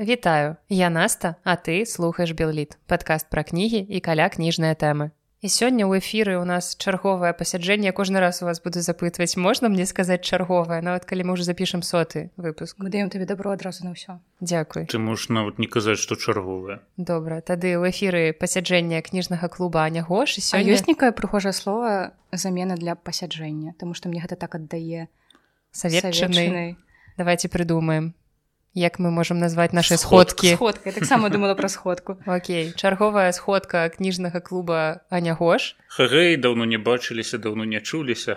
[0.00, 5.08] Вітаю, я Наста, а ты слухаеш Белліт, падкаст пра кнігі і каля кніжныя тэмы.
[5.40, 7.96] І сёння ў эфіры ў нас чарговае пасяджэнне.
[7.96, 11.80] Кожны раз у вас буду запытваць можна мне сказаць чарговае нават калі мы ўжо запішам
[11.80, 12.76] соты выпуск.
[12.76, 14.20] Мы даем табе добро адразу на ўсё.
[14.44, 16.84] Дякуй ты можаш нават не казаць што чарговае.
[17.00, 22.76] Добра тады ў эфіры пасяджэння кніжнага клуба аня гош сёння ёсць нейкае прыхожае слова замена
[22.76, 25.08] для пасяджэння Таму што мне гэта так аддае
[25.72, 26.76] саветчанай
[27.16, 28.12] давайте прыдумаем
[28.76, 30.54] як мы можемм назваць наши сходкі?
[30.54, 32.20] сходка таксама думала пра сходку.
[32.26, 38.36] Окей чарговая сходка кніжнага клуба анягош Хагэй даўно не бачыліся даўно не чуліся.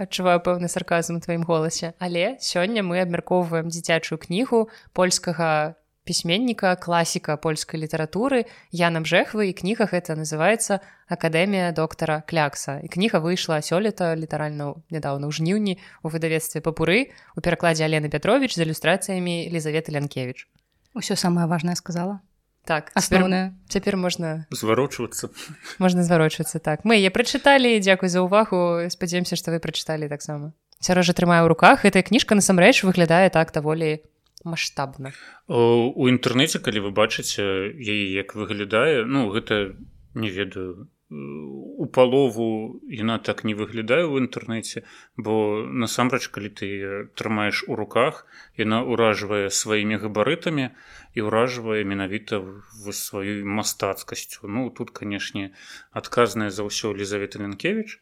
[0.00, 1.92] Адчуваю пэўны сарказм у тваім голасе.
[1.98, 9.86] Але сёння мы абмяркоўваем дзіцячую кнігу польскага пісьменніка класіка польскай літаратуры Янам жэхвы і кніга
[9.90, 16.64] гэта называется акадэмія доктара клякса і кніга выйшла сёлета літаральна нядаўна ў жніўні у выдавецтве
[16.64, 20.48] папуры у перакладзе Алены Пятрович з ілюстрацыямі Лізаветы Лянкевич
[20.94, 22.20] усё самае важное сказала.
[22.64, 25.30] Так асноўная цяпер можна зварочвацца
[25.78, 26.84] можна зварочвацца так.
[26.84, 31.84] Мы я прачыталі дзякуй за ўвагу спадзяемся што вы прачыталі таксама сярожа трымаю ў руках.
[31.84, 34.04] Гэтая кніжка насамрэч выглядае так даволі
[34.44, 35.12] маштабна
[35.48, 39.76] у інтэрнэце калі вы бачыце яе як выглядае ну гэта
[40.14, 44.86] не ведаю у палову яна так не выглядае ў інтэрнэце
[45.18, 46.68] бо насамрэч калі ты
[47.18, 48.22] трымаеш у руках
[48.54, 50.70] яна ўражвае сваімі габарытамі
[51.14, 52.38] і ўражвае менавіта
[52.94, 54.46] сваёй мастацкасцю.
[54.46, 55.50] Ну тут канешне
[55.90, 57.98] адказная за ўсё лізавета лянкевич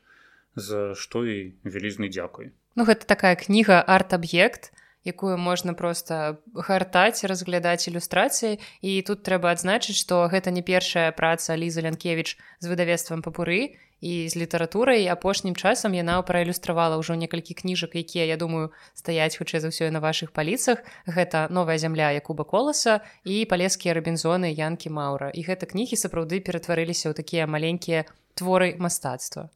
[0.52, 2.52] за што і вялізны дзякуй.
[2.76, 4.68] Ну гэта такая кніга арт-аб'ект
[5.08, 11.56] якую можна просто гартаць разглядаць ілюстрацыі і тут трэба адзначыць што гэта не першая праца
[11.56, 15.06] ліза лянкевич з выдавецтвам папуры і з літаратурай.
[15.10, 19.98] Апошнім часам яна праілюстравала ўжо некалькі кніжак якія я думаю стаяць хутчэй за ўсё на
[19.98, 20.86] ваших паліцах.
[21.06, 27.10] Гэта новая зямля якуба коласа і палескія рабінзоны янкі маўра і гэта кнігі сапраўды ператварыліся
[27.10, 28.06] ў такія маленькія
[28.38, 29.50] творы мастацтва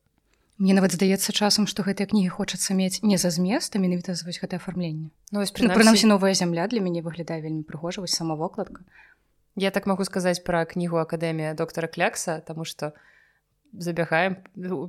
[0.59, 4.39] Мне нават здаецца часам, што гэтыя кнігі хочацца мець не за змест, а менавіта зваць
[4.39, 5.09] гэтае афармленне.
[5.33, 8.85] Ну, ну, прынамсі новая зямля для мяне выглядае вельмі прыгожа вось самавокладка.
[9.57, 12.93] Я так магу сказаць пра кнігу акадэмія доктара клякса, таму што
[13.73, 14.37] забягаем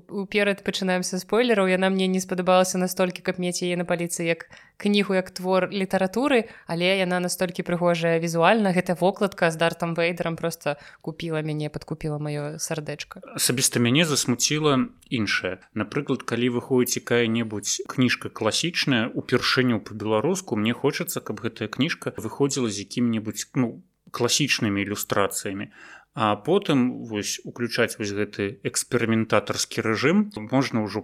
[0.09, 1.67] уперад пачынаем са спойлераў.
[1.71, 6.51] Яна мне не спадабалася настолькі каб мець яе на паліцы як кнігу як твор літаратуры
[6.67, 8.75] але яна настолькі прыгожая візуальна.
[8.75, 13.23] Гэта вокладка з дартам вейдерам просто купіла мяне подкупіла маё сардэчка.
[13.35, 15.63] Асабіста мяне засмуціла іншае.
[15.73, 22.83] Напрыклад калі выходзіць якая-небудзь кніжка класічная упершыню по-беларуску мне хочацца каб гэтая кніжка выходзіла з
[22.83, 23.83] якім-небудзь ну
[24.13, 25.73] класічнымі ілюстрацыямі
[26.16, 31.01] А потым вось уключаць вось гэты эксперыментатарскі рэжым можна ўжо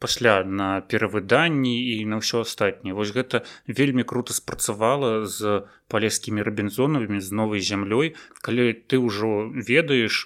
[0.00, 2.96] пасля на перавыданні і на ўсё астатняе.
[2.96, 8.16] Вось гэта вельмі круто спрацавала з палескімі рабінзонавымі з новай зямлёй.
[8.40, 10.24] Калі ты ўжо ведаеш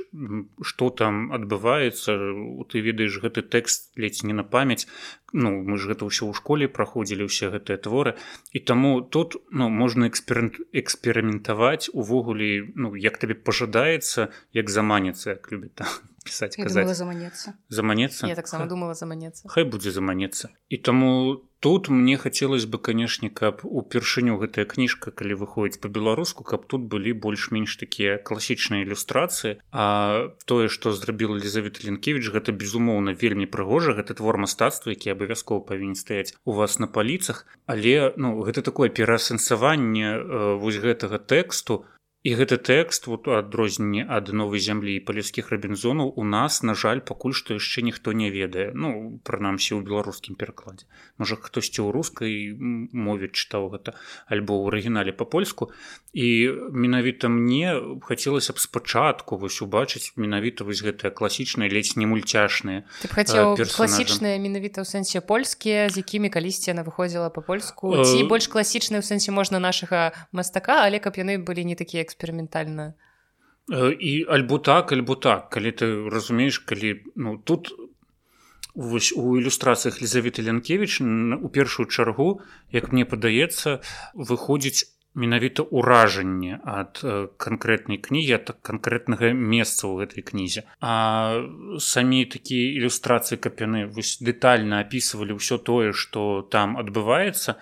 [0.62, 2.14] што там адбываецца
[2.70, 4.86] ты ведаеш гэты тэкст ледзь не на памяць.
[5.34, 8.14] Ну мы ж гэта ўсё ў школе праходзілі ўсе гэтыя творы.
[8.54, 15.50] І таму тут ну можна эксперымент эксперыментаваць увогуле ну як табе пажадаецца як заманіцца як
[15.50, 21.12] любіць там пісаць заманецца заманецца я таксама думала заманецца хай будзе заманецца і таму
[21.64, 27.16] тут мне хацелось бы канешне каб упершыню гэтая кніжка калі выходзіць по-беларуску каб тут былі
[27.16, 29.56] больш-менш такія класічныя ілюстрацыі.
[29.72, 33.96] А тое што зрабіла лізавета лінкевич гэта безумоўна вельмі прыгожа.
[33.96, 37.48] Гэта твор мастацтва які абавязкова павінен стаяць у вас на паліцах.
[37.64, 41.88] Але ну гэта такое пераасэнсаванне э, вось гэтага тэксту
[42.24, 47.04] І гэты тэкст вот адрозненне ад новай зямлі і палескіх рабінзонаў у нас на жаль
[47.04, 48.72] пакуль што яшчэ ніхто не ведае.
[48.72, 50.88] Ну прынамсі ў беларускім перакладзе.
[51.20, 52.32] Можа хтосьці ў рускай
[52.96, 53.92] мове чытаў гэта
[54.24, 55.68] альбо ў арыгінале па-польску.
[56.16, 62.88] І менавіта мне хацелася б спачатку вось убачыць менавіта вось гэтыя класічныя ледзь не мульцяшныя
[63.04, 67.92] хацеў класічныя менавіта ў сэнсе польскія з якімі калісьці яна выходзіла па-польску.
[68.00, 72.94] Ці больш класічныя ў сэнсе можна нашага мастака але каб яны былі не такія эксперыментальна.
[73.72, 75.50] І альбо так альбо так.
[75.50, 77.72] Калі ты разумееш калі ну тут
[78.74, 83.80] вось у ілюстрацыях лізаветы лянкевич у першую чаргу як мне падаецца
[84.14, 87.00] выходзіць менавіта ўражанне ад
[87.38, 90.66] канкрэтнай кнігі так канкрэтнага месца ў гэтай кнізе.
[90.82, 91.40] А
[91.78, 97.56] самі такія ілюстрацыі каб яны вось дэтальна апісвалі ўсё тое што там адбываецца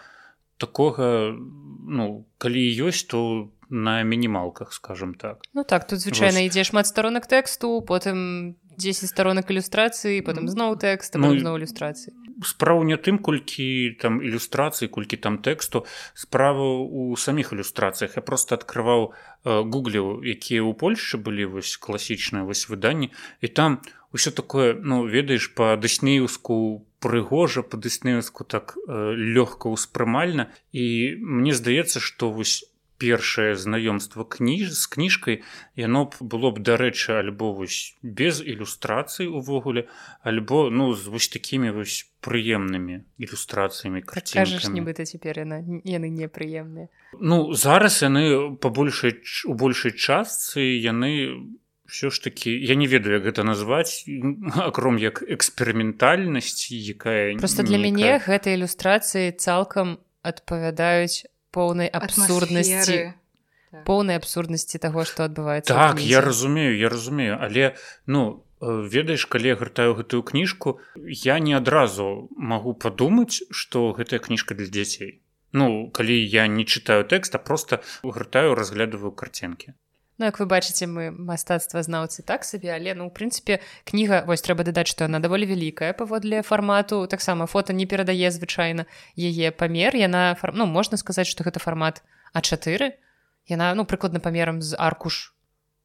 [0.57, 5.41] такога ну калі ёсць то на мінімалках скажем так.
[5.55, 6.53] Ну так тут звычайна Вось.
[6.53, 12.13] ідзе шмат сторонак тэксту потым 10 сторонак ілюстрацыі потым зноў тэкст ну, зноў ілюстрацыі
[12.45, 15.85] справу не тым колькі там ілюстрацыі колькі там тэксту
[16.15, 19.13] справу у саміх ілюстрацыях я просто открываў
[19.45, 23.81] гугліў якія ў польльше былі вось класічныя вось выданні і там
[24.13, 31.53] ўсё такое ну ведаеш по дыснеюску прыгожа по дыснеюску так э, лёгка ўспрымальна і мне
[31.53, 32.72] здаецца что вось
[33.03, 35.43] першае знаёмство кніж з кніжкай
[35.75, 39.91] яно б было б дарэчы альбо вось без ілюстрацый увогуле
[40.23, 46.87] альбо ну з вось такімі вось прыемнымі ілюстрацыямі кажаш нібыта цяпер яна яны непрыемныя.
[47.19, 49.19] Ну зараз яны па большай
[49.51, 51.43] у большай частцы яны
[51.91, 54.07] все ж таки я не ведаю як гэта назваць
[54.57, 62.97] акром як эксперыментальнасць якая просто для мяне гэта ілюстрацыі цалкам адпавядаюць поўнай абсурднасці
[63.73, 63.85] так.
[63.89, 67.39] поўнай абсурднасці таго што адбываецца так я разумею я разумею.
[67.41, 67.77] Але
[68.07, 74.19] ну э, ведаеш калі я гартаю гэтую кніжку я не адразу магу падумаць што гэтая
[74.19, 75.21] кніжка для дзяцей.
[75.53, 79.77] Ну калі я не чытаю тэкст а просто гартаю разглядываю карцінкі
[80.19, 84.45] Ну, як вы бачыце мы мастацтва знаўцы так сабе але ну у прынцыпе кніга вось
[84.45, 88.85] трэба дадаць што яна даволі вялікая паводле фармату таксама фото не перадае звычайна
[89.17, 92.05] яе памер яна ну можна сказаць што гэта фармат
[92.37, 92.93] а4
[93.49, 95.33] яна ну прыкладна памерам з аркуш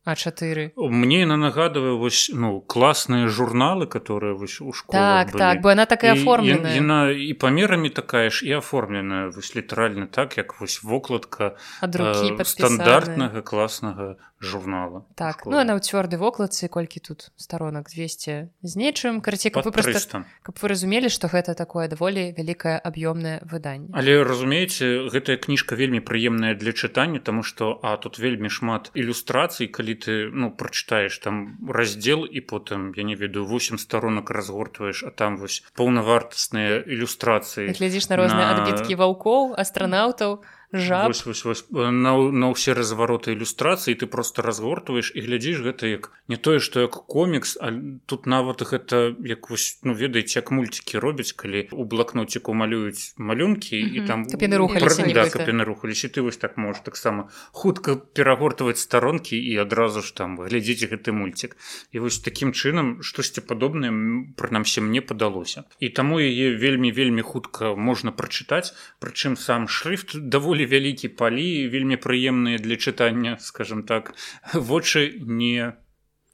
[0.08, 5.40] а4 мне яна нагадывае вось ну класныя журналы которые вось у школе так былі.
[5.40, 6.76] так бы она такая оформленная.
[6.76, 13.42] яна і памерамі такая ж і аформленая вось літаральна так як вось вокладка э, стандартнага
[13.42, 19.50] класнага журнала так ну она ў цвёрдай вокладцы колькі тут сторонок 200 з нечым карці
[19.50, 25.10] каб вы просто каб вы разумелі што гэта такое даволі вялікае аб'ёмнае выданне але разумееце
[25.10, 30.30] гэтая кніжка вельмі прыемная для чытання тому что а тут вельмі шмат ілюстрацый калі ты
[30.30, 35.66] ну прачытаеш там раздзел і потым я не ведаю 8 сторонок разгортваеш а там вось
[35.74, 38.62] паўнавартасныя ілюстрацыі глядзіш на розныя на...
[38.62, 40.46] адбіткі ваўкоў астранаўтаў.
[40.46, 41.08] а жаб.
[41.08, 46.12] Вось, вось, вось, на, на ўсе развароты ілюстрацыі ты просто разгортваеш і глядзіш гэта як
[46.28, 47.72] не тое што як комікс а
[48.06, 53.76] тут нават гэта як вось ну ведаеце як мульцікі робяць калі у блакноціку малююць малюнкі
[53.80, 54.04] mm -hmm.
[54.04, 56.08] і там каб рухаліся да, каб рухаліся.
[56.08, 61.58] Ты вось так можаш таксама хутка перагортваць старонкі і адразу ж там глядзіце гэты мульцік
[61.92, 63.92] і вось такім чынам штосьці падобнае
[64.36, 65.64] прынамсі мне падалося.
[65.80, 68.74] І таму яе вельмі вельмі хутка можна прачытаць.
[69.00, 74.18] Прычым сам шрифт даволі даволі вялікі палі вельмі прыемныя для чытання скажем так.
[74.54, 75.78] Вочы не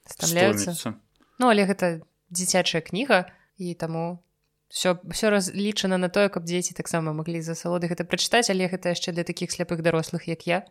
[0.08, 0.96] ставляюцца
[1.40, 2.00] Ну але гэта
[2.31, 3.28] дзіцячая кніга
[3.60, 4.24] і таму
[4.70, 8.96] все все разлічана на тое каб дзеці таксама маглі за салоды гэта прачытаць але гэта
[8.96, 10.64] яшчэ для такіх сляпых дарослых як я.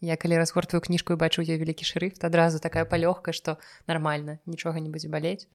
[0.00, 4.80] Я калі разгортваю кніжку і бачу я вялікі шрыфт адразу такая палёгка што нармальна нічога
[4.80, 5.48] не будзе балець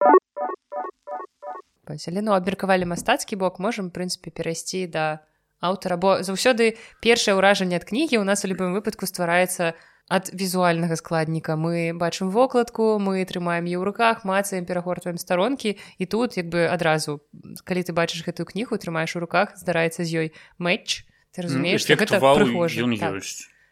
[1.89, 5.25] але ну абмеркавалі мастацкі бок можам прынцыпе перайсці да
[5.61, 9.77] аўтара бо заўсёды першае ўражанне ад кнігі ў нас у любым выпадку ствараецца
[10.11, 11.55] ад візуальнага складніка.
[11.55, 16.67] Мы бачым вокладку мы трымаем е ў руках мацаем перагортваем старонкі і тут як бы
[16.67, 17.23] адразу
[17.63, 20.27] калі ты бачыш гэтую кнігу трымаеш у руках здараецца з ёй
[20.59, 21.07] мэтч.
[21.31, 23.23] Ты разумееш ну, гэта прыгожа так.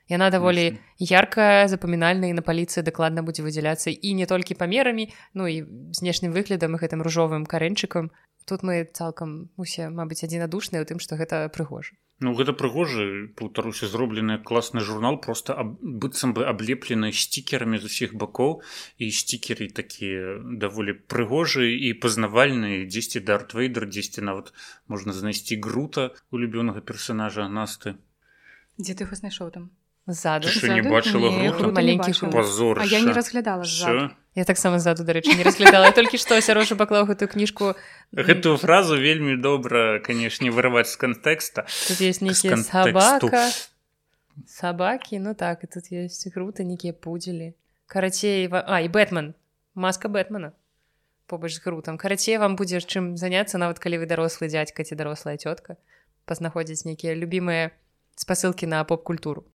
[0.07, 5.68] яна даволі яркая запамінальная на паліцыі дакладна будзе выдзяляцца і не толькі памерамі ну і
[5.92, 8.15] знешнім выглядам гэтым ружовым карэнчыкам
[8.49, 11.93] тут мы цалкам усе мабыць адзінадушныя ў тым што гэта прыгожа.
[12.19, 18.15] Ну гэта прыгожы паўтаруся зроблены класны журнал просто аб, быццам бы аблеплены сцікерамі з усіх
[18.19, 18.59] бакоў.
[18.99, 24.51] І сцікеры такія даволі прыгожыя і пазнавальныя дзесьці дарт вейдер дзесьці нават
[24.91, 27.95] можна знайсці грута улюбёнага персонажа насты.
[28.75, 29.71] Дзе ты его знайшоў там?
[30.03, 30.51] Ззаду.
[30.51, 31.31] Не бачыла
[31.71, 36.78] маленькі пазор я не разглядала ззаду Я таксама ззаду дарэчы не разглядала толькі што сярожа
[36.80, 37.74] паклаў гэтую кніжку
[38.14, 43.50] гэтую фразу вельмі добра канешне вырываць з кантэкста тут есть нейкія сабака
[44.45, 47.54] сабакі ну так і тут есть круто нейкія пудзелі
[47.90, 49.33] карацей а і бэтмен.
[49.74, 50.54] Маска бэтмана
[51.30, 55.38] побач з грутам карацей вам будзе чым заняцца нават калі вы дарослы дзядзька ці дарослая
[55.38, 55.78] цётка
[56.26, 57.71] пазнаходзіць нейкія любімыя
[58.19, 59.45] спасылкі на поп-культуру.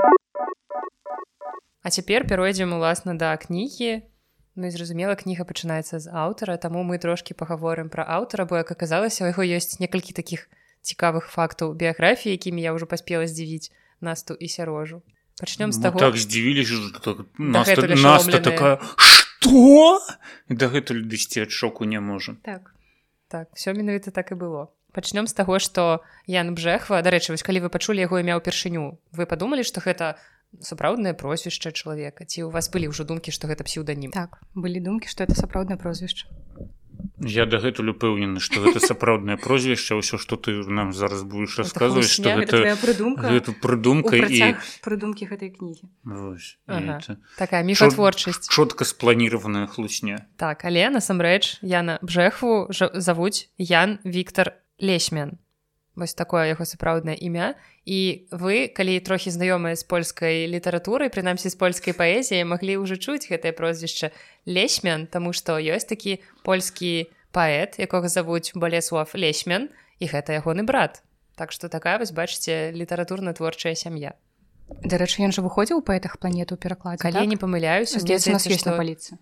[1.83, 4.03] А цяпер пяройдзем уласна да кнігі
[4.55, 8.71] Ну і зразумела кніга пачынаецца з аўтара таму мы трошки пагаворым пра аўтара бо як
[8.71, 10.47] аказалася у яго ёсць некалькі такіх
[10.85, 15.03] цікавых фактаў біяграфіі якімі я ўжо паспела здзівіць насту і сярожу.
[15.43, 18.79] Пачнём з таго так здзівіліся так, нас такая
[19.45, 20.01] что
[20.49, 22.37] дагэтуль дысці ад шоку не можа.
[22.45, 22.71] Так
[23.29, 24.71] так все менавіта так і было.
[24.95, 29.27] Пачнём з таго што Ян бжэхва дарэчы вось калі вы пачулі яго імя ўпершыню вы
[29.27, 30.15] падумалі што гэта
[30.61, 32.25] сапраўднае прозвішча чалавека.
[32.25, 34.11] Ці у вас былі ўжо думкі што гэта псеўданім?
[34.15, 36.29] Так былі думкі што это сапраўднае прозвішча.
[37.25, 42.35] Я дагэтуль упэўнены што гэта сапраўднае прозвішча ўсё што ты нам зараз будзеш расказваць што
[42.39, 43.31] гэта прыдумка.
[43.63, 45.89] прыдумка і прыдумкі гэтай кнігі.
[46.67, 47.01] Ага.
[47.39, 50.27] такая міфатворчасць чотка спланірованая хлусня.
[50.37, 55.39] Так але насамрэч Яна бжэхву завуць Ян Віктор лесьмен
[55.97, 57.55] вось такое яго сапраўднае імя
[57.87, 63.31] і вы калі трохі знаёмыя з польскай літаратурай прынамсі з польскай паэзіі маглі ўжо чуць
[63.31, 64.11] гэтае прозвішча
[64.47, 71.03] лесьмен таму што ёсць такі польскі паэт якога завуць балесуав лесьмен і гэта ягоны брат.
[71.35, 74.15] Так што такая вось бачыце літаратурна-творчая сям'я.
[74.71, 77.29] Дарэчы ён жа выходзіў у паэтах планету пераклад калі так?
[77.29, 79.19] не памыляюся здзецца нас ёсць на паліцы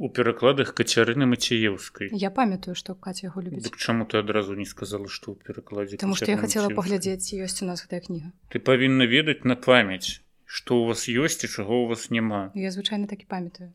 [0.00, 4.64] у перакладах кацярыны мацееўскай я памятаю што каця яго любіць Дык чаму ты адразу не
[4.64, 8.64] сказала што ў перакладзе Таму што я хацела паглядзець ёсць у нас гэтая кніга ты
[8.70, 13.06] павінна ведаць на памяць што у вас ёсць і чаго у вас няма я звычайна
[13.06, 13.70] так і памятаю.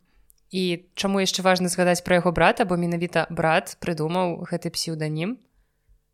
[0.51, 5.37] І чаму яшчэ важна згадаць пра яго брата бо менавіта брат прыдумаў гэты псеўданім.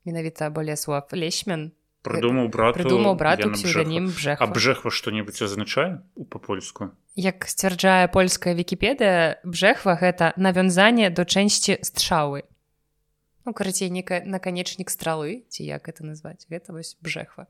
[0.05, 1.71] Менавіта балесуа лесьмен
[2.05, 4.09] прыдумаў брат прыдумаў брату псевданім
[4.45, 12.43] абжэхва што-небудзь азначае у па-польску як сцвярджае польская вікіпедыя бжэхва гэта навянзанне до чэнсці стршалы.
[13.45, 17.49] Ну карацей некая наканечнік стралы ці як это назваць гэта вось бжэхва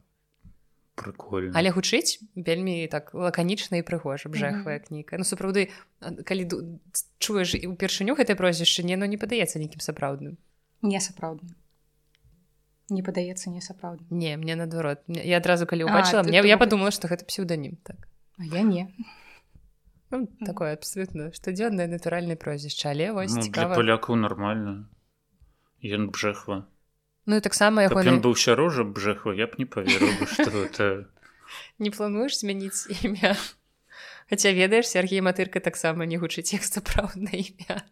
[0.95, 4.87] прикольно але гучыць вельмі так лаканічна і прыгожа бжэхвая mm -hmm.
[4.87, 6.43] кніка ну сапраўды калі
[7.19, 10.37] чуеш і ўпершыню гэтай прозвішча не ну не падаецца нейкім сапраўдным.
[10.81, 11.55] Не сапраўдным.
[12.89, 14.99] Не падаецца не сапраўдна не мне наадварот.
[15.07, 18.07] Я адразу калі убачыла мне я подумала что гэта псеўданім так.
[18.37, 18.87] А я не
[20.11, 24.89] ну, такое абсолютно штодзённае натуральнае прозвішча але вось ну, палякаў нормально.
[25.81, 26.67] Ён бжэхва
[27.25, 30.87] ну і таксама яго ён быў сярожа бжэхва я б не поверыў что это
[31.79, 33.37] не плануеш змяніць імя
[34.29, 37.83] Хаця ведаеш Сергей матырка таксама не гучыць як сапраўдна імя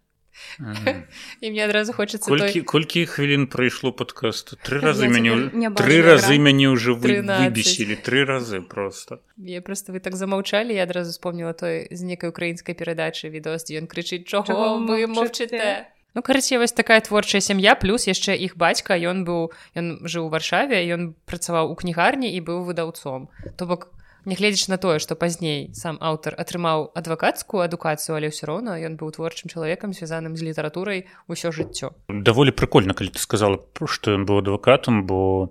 [1.41, 2.63] і мне адразу хочацца колькі, той...
[2.63, 9.19] колькі хвілін прайшло падкаст тры разы мяне тры разы мяне ўжо выбесілі тры разы просто.
[9.37, 13.87] Я просто вы так замаўчалі я адразу вспомніла той з некай украінскай перадачы відос ён
[13.87, 19.21] крычыць чого вы мовчыце Ну караце вось такая творчая сям'я плюс яшчэ іх бацька ён
[19.29, 23.93] быў ён жыў у варшаве ён працаваў у кнігарні і быў выдаўцом то бок
[24.29, 29.09] нягледзяч на тое што пазней сам аўтар атрымаў адвакацкую адукацыю але ўсё роўна ён быў
[29.17, 31.97] творчым чалавекам звязаным з літаратурай усё жыццё.
[32.07, 33.57] Даволі прыкольна калі ты сказала
[33.89, 35.49] што ён быў адвакатам бо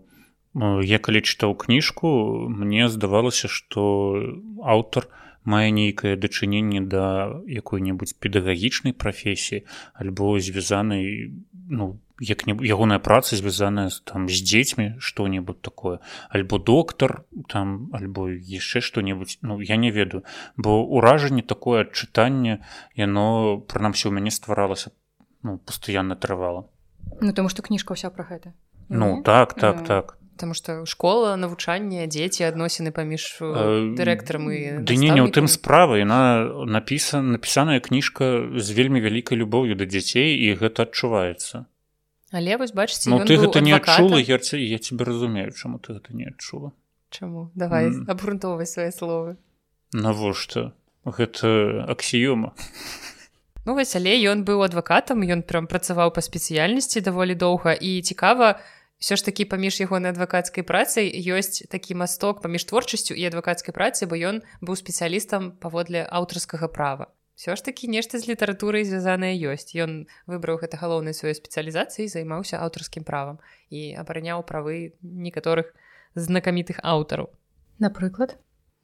[0.83, 2.09] я калі чытаў кніжку
[2.49, 3.83] мне здавалася што
[4.63, 5.11] аўтар
[5.49, 9.65] мае нейкае дачыненне да якой-небудзь педагагічнай прафесіі
[9.97, 11.33] альбо звязанай
[11.69, 15.99] ну як ягоная праца звязаная там з дзецьмі што-небудзь такое.
[16.29, 19.39] Альбо доктар там альбо яшчэ што-небудзь.
[19.43, 20.25] Ну я не ведаю.
[20.57, 22.61] Бо ўражанне такое чытанне
[22.99, 24.91] яно прынамсі ў мяне стваралася
[25.43, 26.67] ну пастаянна трывала.
[27.21, 28.55] Ну таму што кніжка ўся пра гэта.
[28.89, 33.43] Ну так так так Таму што школа навучання дзеці адносіны паміж
[33.99, 39.35] дырэктарам і ды не не ў тым справа яна напісана напісаная кніжка з вельмі вялікай
[39.35, 41.67] любоўю да дзяцей і гэта адчуваецца.
[42.31, 46.15] Але вось бачыце ну, ты гэта не адчула я, я тебе разумею чаму ты гэта
[46.15, 46.71] не адчула.
[47.11, 47.51] Чаму?
[47.55, 48.07] Давай mm.
[48.07, 49.37] абгрунтоўвай свае словы.
[49.93, 50.73] Навошта?
[51.03, 52.53] Гэта аксіёма.
[53.65, 58.61] Ну вось але ён быў адвакатам ён прям працаваў па спецыяльнасці даволі доўга і цікава
[58.99, 64.11] ўсё ж такі паміж ягонай адвакацкай працай ёсць такі масток паміж творчасцю і адвакацкай працы
[64.11, 67.15] бо ён быў спецыялістам паводле аўтарскага права.
[67.39, 69.71] Ўсё ж такі нешта з літаратурай звязанае ёсць.
[69.79, 73.39] Ён выбраў гэта галоўнай сваёй спецыялізацыі займаўся аўтарскім правам
[73.71, 75.71] і абараняў правы некаторых
[76.19, 77.31] знакамітых аўтараў.
[77.79, 78.35] Напрыклад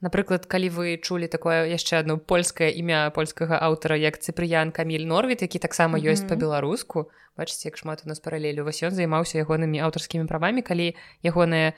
[0.05, 5.41] напрыклад калі вы чулі такое яшчэ одно польскае імя польскага аўтара як цыпрыян каміль норвіт
[5.41, 6.29] які таксама ёсць mm -hmm.
[6.29, 7.09] па-беларуску.
[7.37, 10.93] Бачыце як шмат у нас паралелю вось ён займаўся ягонымі аўтарскімі правамі калі
[11.23, 11.73] ягоныя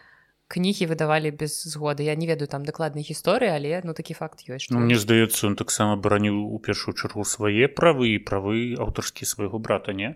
[0.47, 2.03] кнігі выдавалі без згоды.
[2.03, 5.55] Я не ведаю там дакладнай гісторыі але ну такі факт ёсць ну, мне здаецца он
[5.55, 10.15] таксама бараніў у першую чаргу свае правы і правы аўтарскі свайго брата не?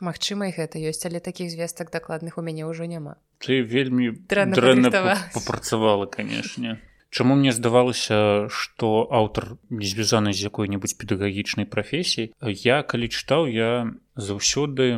[0.00, 3.16] Магчыма і гэта ёсць але такіх звестак дакладных у мяне ўжо няма.
[3.40, 4.12] Ты вельмі
[5.32, 6.80] папрацавала канешне
[7.16, 8.16] Чаму мне здавалася
[8.52, 12.28] што аўтар не звязаны з якой-небудзь педагагічнай прафесіі
[12.62, 13.70] я калі чытаў я
[14.20, 14.88] заўсёды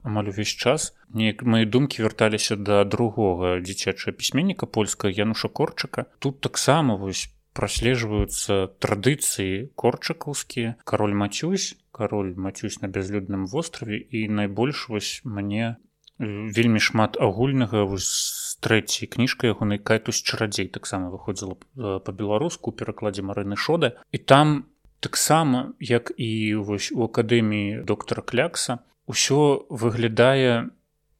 [0.00, 6.06] амаль увесь час неяк мои думкі вярталіся да другога дзіцячага пісьменніка польскага януша корчака.
[6.18, 10.76] Тут таксама вось праслежваюцца традыцыі корчакаўскія.
[10.84, 15.76] Кароль мацюсь кароль мацюсь на бязлюдным востраве і найбольш вось мне
[16.20, 17.88] вельмі шмат агульнага.
[17.88, 21.56] Вось трэцяй кніжка ягонай кайтус чарадзей таксама выходзіла
[22.04, 23.96] по-беларуску перакладзе марыны шода.
[24.12, 24.68] І там
[25.00, 30.70] таксама як і вось у акадэміі доктора клякса ўсё выглядае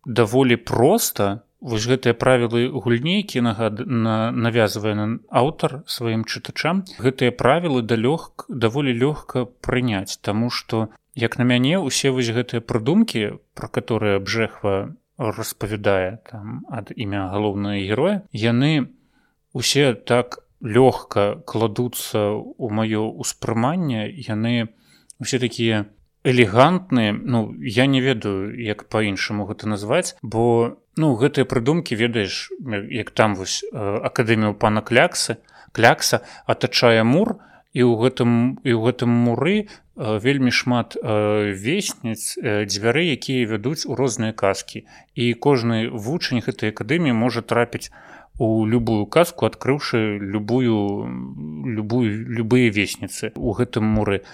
[0.04, 1.42] даволі проста.
[1.60, 6.84] Вось гэтыя правілы гульнейкі нагад на навязвае на аўтар сваім чытачам.
[6.96, 10.88] Гэтыя правілы далёг даволі лёгка прыняць Таму што
[11.20, 17.84] як на мяне усе вось гэтыя прыдумкі пра которые бжэхва распавядае там ад імя галоўнага
[17.84, 18.88] героя яны
[19.52, 24.08] усе так лёгка кладуцца ў маё ўспрыманне.
[24.12, 24.68] Яны
[25.18, 25.88] усе такія
[26.22, 27.16] элегантныя.
[27.16, 32.52] Ну я не ведаю як по-іншаму гэта назваць бо ну гэтыя прыдумкі ведаеш
[32.92, 35.40] як там вось акадэмію пана кляксы
[35.72, 37.40] клякса атачае мур
[37.72, 38.30] і ў гэтым
[38.66, 44.86] і ў гэтым муры вельмі шмат весніц дзвяры якія вядуць у розныя казкі.
[45.14, 47.94] І кожны вучань гэтай акадэміі можа трапіць
[48.40, 51.06] у любую казку адкрыўшы любую
[51.78, 54.24] любую любыя весніцы у гэтым муры.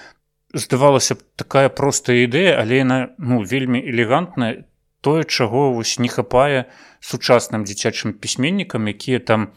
[0.55, 4.65] Здавалася б такая простая ідэя але яна ну вельмі элегантная.
[5.05, 6.73] Тое чаго вось не хапае
[7.05, 9.53] сучасным дзіцячым пісьменнікам якія там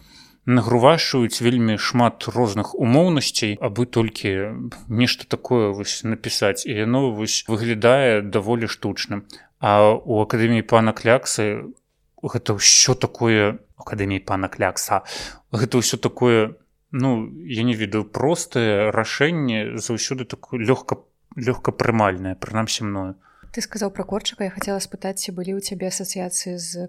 [0.50, 4.34] нагрувашаюць вельмі шмат розных умоўнасцей абы толькі
[4.90, 6.66] нешта такое вось напісаць.
[6.66, 9.30] І яно вось выглядае даволі штучным
[9.60, 11.68] а у акадэміі пана кляксы
[12.24, 15.04] гэта ўсё такое акадэміі пана клякса
[15.52, 16.56] гэта ўсё такое
[16.92, 21.04] ну я не ведаю простае рашэнне заўсёды такое лёгка
[21.36, 23.16] лёгка прымальнае прынамсі мною.
[23.52, 26.88] Ты сказаў пра корчыка я хацела спытаць ці былі ў цябе асацыяцыі з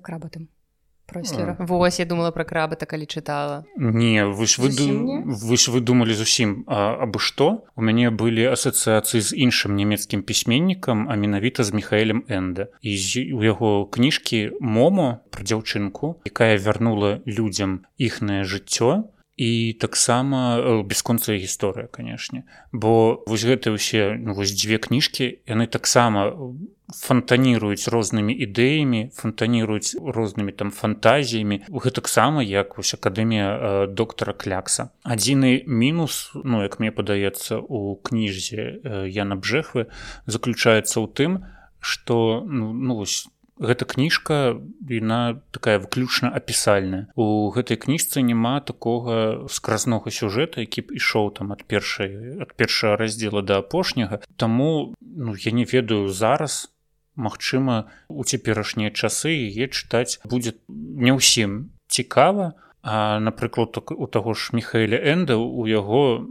[1.10, 4.70] крабатым прослера Вось я думала пра крабата калі чытала не вы ж вы
[5.26, 11.08] вы ж вы думалі зусім абы што у мяне былі асацыяцыі з іншым нямецкім пісьменнікам
[11.10, 12.94] а менавіта з михаэлем энда і
[13.34, 21.40] у яго кніжкі момо пра дзяўчынку якая вярнула людзям іхнае жыццё і таксама э, бясконцая
[21.40, 22.44] гісторыя канешне.
[22.76, 26.36] Бо вось гэта ўсе ну, вось дзве кніжкі яны таксама
[26.92, 31.64] фантаніруюць рознымі ідэямі фантаніруюць рознымі там фантазіямі.
[31.72, 34.92] Гэтаксама як вось акадэмія э, доктара клякса.
[35.08, 39.88] Адзіны мінус ну як мне падаецца у кніжзе э, яна бжэхвы
[40.28, 41.48] заключаецца ў тым
[41.80, 43.24] что ну, ну вось
[43.60, 44.56] гэта кніжка
[44.88, 47.12] яна такая выключна апісальная.
[47.14, 52.96] У гэтай кніжцы няма такога скразнога сюжэта які б ішоў там ад першай ад першага
[52.96, 54.24] раздзела да апошняга.
[54.40, 56.72] Таму ну я не ведаю зараз
[57.20, 64.56] Магчыма у цяперашнія часы яе чытаць будзе не ўсім цікава А напрыклад у таго ж
[64.56, 66.24] михаэля энда у яго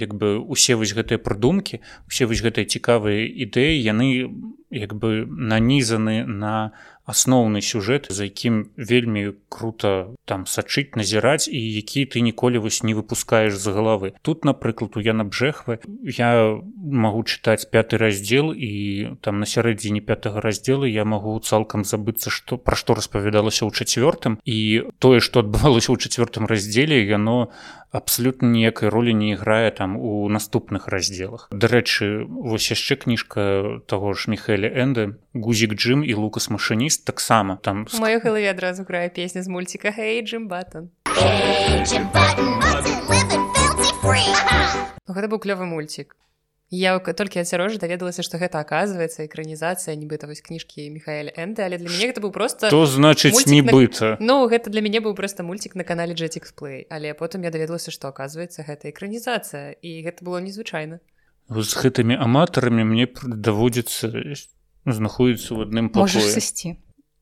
[0.00, 4.08] як бы усе вось гэтыя прыдумкі усе вось гэтыя цікавыя ідэі яны
[4.72, 6.72] як бы нанізаны на
[7.10, 12.94] асноўны сюжэт за якім вельмі круто там сачыць назіраць і які ты ніколі вось не
[12.94, 14.14] выпускаеш з галавы.
[14.22, 16.30] Тут напрыклад у яна бжэхвы я
[16.78, 22.56] магу чытаць пяты раздзел і там на сярэдзіне пятага раздзела я магу цалкам забыцца што
[22.56, 24.38] пра што распавядалася ў чацвёртым.
[24.46, 27.50] І тое што адбывалася ў чацвёртым раздзеле яно
[27.90, 31.48] абсалютна ніякай ролі не іграе там у наступных раздзелах.
[31.50, 37.86] Дарэчы вось яшчэ кніжка таго ж михаэля энды гузік джим і лукас машыніст таксама там
[37.98, 40.90] маю галаве адразу грае песня з мульціка хейджим батон
[45.10, 46.14] гэта быў клёвы мульцік
[46.70, 51.90] я толькі адцярожа даведалася што гэта аказваецца экранізацыя нібыта вось кніжкі михаэля энды але для
[51.90, 54.26] мяне гэта быў просто то значыць нібыта на...
[54.26, 58.08] ну гэта для мяне быў просто мульцік на канале джетиксплей але потым я даведалася што
[58.14, 61.02] аказваецца гэта экранізацыя і гэта было незвычайна
[61.50, 64.06] з гэтымі аматарамі мне даводзіцца
[64.86, 66.78] знаходіцца ў адным сысці.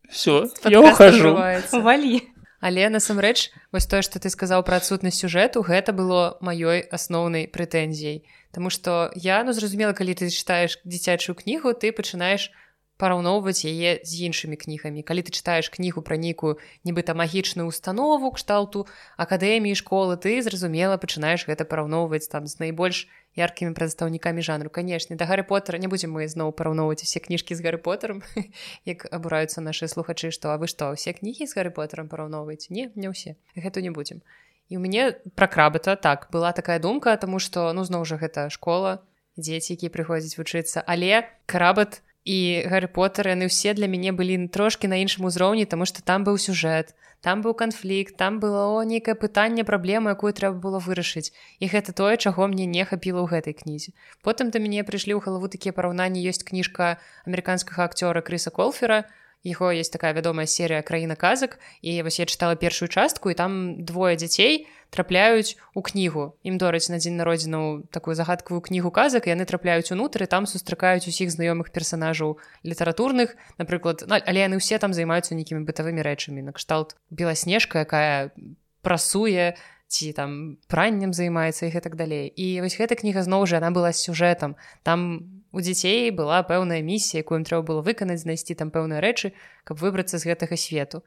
[0.09, 1.33] Все я ухожу.
[1.81, 2.21] валі
[2.61, 8.25] але насамрэч вось тое што ты сказаў пра адсутнасць сюжэту гэта было маёй асноўнай прэтэнзіяй.
[8.53, 12.51] Таму што я ну зразумела калі ты чытаеш дзіцячую кнігу ты пачынаеш
[12.99, 15.07] параўноўваць яе з іншымі кнігамі.
[15.07, 18.85] Калі ты чытаеш кнігу пра нейкую нібыта магічную установу кшталту
[19.17, 23.07] акадэміі школы ты зразумела пачынаеш гэта параўноўваць там з найбольш
[23.39, 24.69] яркімі прадстаўнікамі жанру.
[24.69, 28.27] Канешне да гары потара не будзем мы зноў параўноўваць усе кніжкі з гары потарам
[28.93, 32.91] як абураюцца нашы слухачы што а вы што ўсе кнігі з гары потарам параўноўваць не
[32.99, 33.39] не ўсе.
[33.55, 34.27] Гэту не будзем.
[34.69, 38.51] І ў мяне пра крабата так была такая думка тому что ну зноў жа гэта
[38.51, 39.07] школа
[39.39, 40.83] дзеці якія прыходзяць вучыцца.
[40.83, 45.89] Але крабат і гарры поттер яны ўсе для мяне былі трошки на іншым узроўні тому
[45.89, 46.93] что там быў сюжэт
[47.25, 52.21] там быў канфлікт там было нейкае пытанне праблему якую трэба было вырашыць і гэта тое
[52.21, 56.21] чаго мне не хапіла ў гэтай кнізе потым да мяне прыйшлі ў галаву такія параўнанні
[56.29, 59.09] ёсць кніжка амерыканскага акцёра крыса колфера
[59.45, 63.85] яго есть такая вядомая серыя краіна казак і вось я чытала першую частку і там
[63.85, 69.47] двое дзяцей трапляюць у кнігу ім дораць на дзень народзіну такую загадкавую кнігу казак яны
[69.47, 75.39] трапляюць унутры там сустракаюць усіх знаёмых персонажаў літаратурных напрыклад ну, але яны ўсе там займаюцца
[75.39, 78.35] нейкімі бытавымі рэчамі накшталт беласнежка якая
[78.83, 79.55] прасуе
[79.89, 83.95] ці там праннем займаецца і гэтак далей і вось гэта кніга зноў жа она была
[83.95, 89.35] сюжэтам там у дзяцей была пэўная місія якую трэба было выканаць знайсці там пэўныя рэчы
[89.67, 91.03] каб выбрацца з гэтага свету.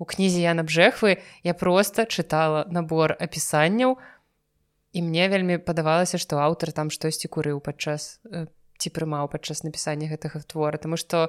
[0.00, 4.00] У кнізе я набжэхвы я просто чытала набор апісанняў
[4.96, 8.48] і мне вельмі падавалася што аўтар там штосьці курыў падчас э,
[8.80, 11.28] ці прымаў падчас напісання гэтага твора Таму што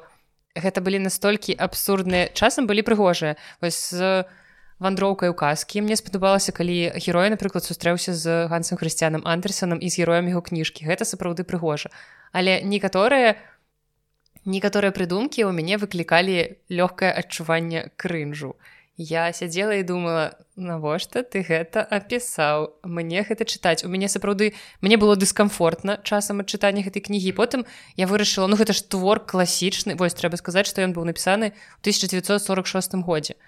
[0.55, 3.35] гэта былі настолькі абсурдныя часам былі прыгожыя.
[3.59, 4.23] Вось з
[4.83, 10.03] вандроўкай у казкі мне спадабалася калі герой напрыклад сустрэўся з гансам хрысціянам андерсонам і з
[10.03, 10.83] героем яго кніжкі.
[10.83, 11.89] Гэта сапраўды прыгожа.
[12.35, 13.39] Але некаторыя
[14.43, 18.59] некаторыя прыдумкі ў мяне выклікалі лёгкае адчуванне крынжу.
[18.99, 22.77] Я сядзела і думала навошта ты гэта апісаў?
[22.83, 24.53] Мне гэта чытаць у мяне сапраўды
[24.85, 27.33] мне было дыскамфортна часам ад чытання гэтай кнігі.
[27.33, 27.65] Потым
[27.97, 31.89] я вырашыла ну гэта ж твор класічны вось трэба сказаць што ён быў напісаны ў
[31.89, 33.39] 1946 годзе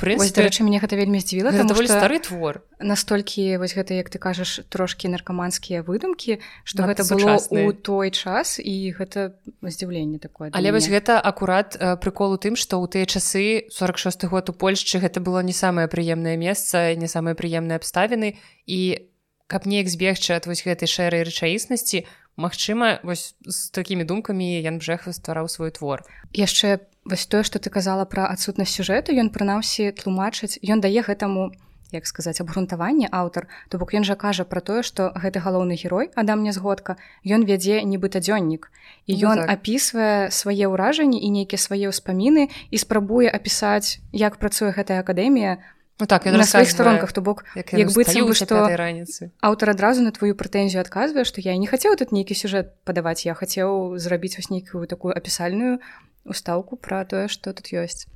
[0.00, 2.64] прынцыпе рэчы мне гэта вельмі здзівіла даволі стары твор.
[2.80, 8.56] настолькі вось гэта як ты кажаш трошкі наркаманскія выдумкі што гэта было у той час
[8.58, 13.68] і гэта здзіўленне такое але вось гэта акурат прыкол у тым што ў тыя часы
[13.68, 18.36] 46 год у Польшчы гэта было не самае прыемнае месца не самыя прыемныя абставіны.
[18.66, 19.10] І
[19.50, 22.06] каб неяк збегчы ад вось гэтай шэрай рэчаіснасці
[22.40, 26.06] Магчыма вось з такімі думкамі Ян Бжэхва ствараў свой твор.
[26.32, 31.50] Яшчэ вось тое што ты казала пра адсутнасць сюжэту ён прынамсі тлумачыць ён дае гэтаму
[31.92, 33.48] як сказаць абгрунтаванне аўтар.
[33.68, 37.82] То бок ён жа кажа пра тое што гэты галоўны герой адам нязгодка ён вядзе
[37.82, 38.70] нібыта дзённік.
[39.06, 39.50] І ну, ён так.
[39.50, 45.58] апісвае свае ўражанні і нейкія свае ўспаміны і спрабуе апісаць як працуе гэтая акадэмія
[46.00, 49.36] Ну, так на сваіх старонках то бок як, як быццам што раніцы.
[49.44, 53.36] аўтар адразу на твою прэтэнзію адказвае што я не хацеў тут нейкі сюжэт падаваць я
[53.36, 55.76] хацеў зрабіць вось нейкую такую апісальную
[56.24, 58.06] устаўку пра тое што тут ёсць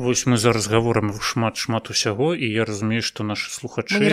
[0.00, 4.08] Вось мы зараз гаворам шмат шмат усяго і я разумею што нашы слухачы не,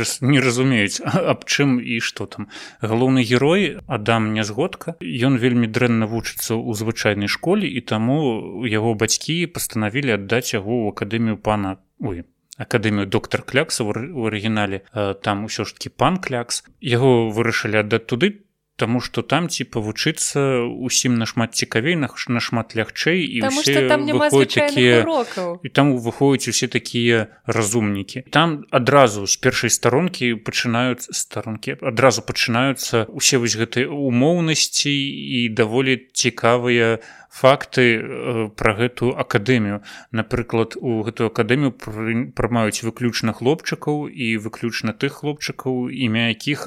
[0.00, 2.48] раз, не разумеюць аб чым і што там.
[2.80, 4.96] Галоўны герой адам нязгодка.
[5.04, 10.96] Ён вельмі дрэнна вучыцца ў звычайнай школе і таму яго бацькі пастанавілі аддаць яго ў
[10.96, 12.24] акадэмію пана ой
[12.56, 14.82] акадэмію доктор клякса у арыгінале.
[15.22, 16.64] Там усё ж таки пан клякс.
[16.80, 23.40] Яго вырашылі аддаць туды Таму што там ці павучыцца усім нашмат цікавей нашмат лягчэй і
[23.40, 23.54] там
[24.48, 25.04] такія
[25.62, 28.24] і там выходзяць усе такія разумнікі.
[28.30, 36.08] Там адразу з першай старонкі пачынаюць старонкі адразу пачынаюцца усе вось гэтыя умоўнасці і даволі
[36.12, 39.80] цікавыя факты пра гэтую акадэмію.
[40.10, 41.70] Напрыклад у гэтую акадэмію
[42.34, 46.66] прымаюць выключна хлопчыкаў і выключна тых хлопчыкаў імя якіх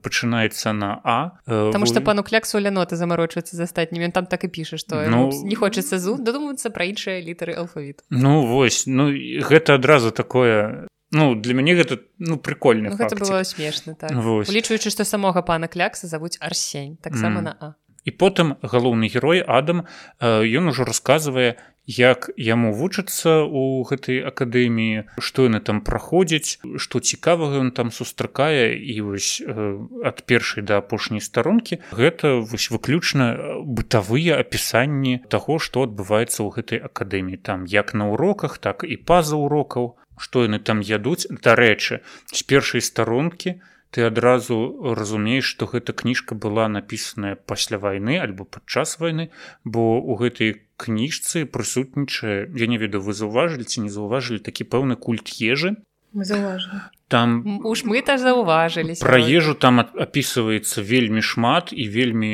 [0.00, 4.14] пачынаецца на а потому что пану кляксу ляноты замарочваецца з астатнімі.
[4.14, 8.06] Там так і піша што ну, не хочацца зу дадумацца пра іншыя літары алфавіт.
[8.10, 9.10] Ну вось ну
[9.42, 14.10] гэта адразу такое Ну, для мяне гэта ну прикольно ну, гэта было смешна так.
[14.10, 17.44] улічваючы што самога пана клякса завуць арсень таксама mm.
[17.44, 19.84] на а і потым галоўны герой адам
[20.20, 27.60] ён ужо расказвае як яму вучыцца у гэтай акадэміі што яны там праходзяць што цікавага
[27.60, 28.76] ён там сустракае.
[28.76, 36.40] І вось ад першай да апошняй старонкі гэта вось выключна бытавыя апісанні таго што адбываецца
[36.40, 37.36] ў гэтай акадэміі.
[37.44, 41.28] Там як на уроках так і па-за урокаў што яны там ядуць.
[41.28, 42.00] Дарэчы
[42.32, 44.56] з першай старонкі то ты адразу
[44.98, 49.30] разумееш што гэта кніжка была напісаная пасля вайны альбо падчас вайны
[49.62, 54.98] бо у гэтай кніжцы прысутнічае я не ведаю вы заўважылі ці не заўважылі такі пэўны
[54.98, 55.76] культ ежы.
[56.10, 56.82] Мы заўважылі
[57.14, 62.30] там уж мы так заўважылі про ежу там опісваецца вельмі шмат і вельмі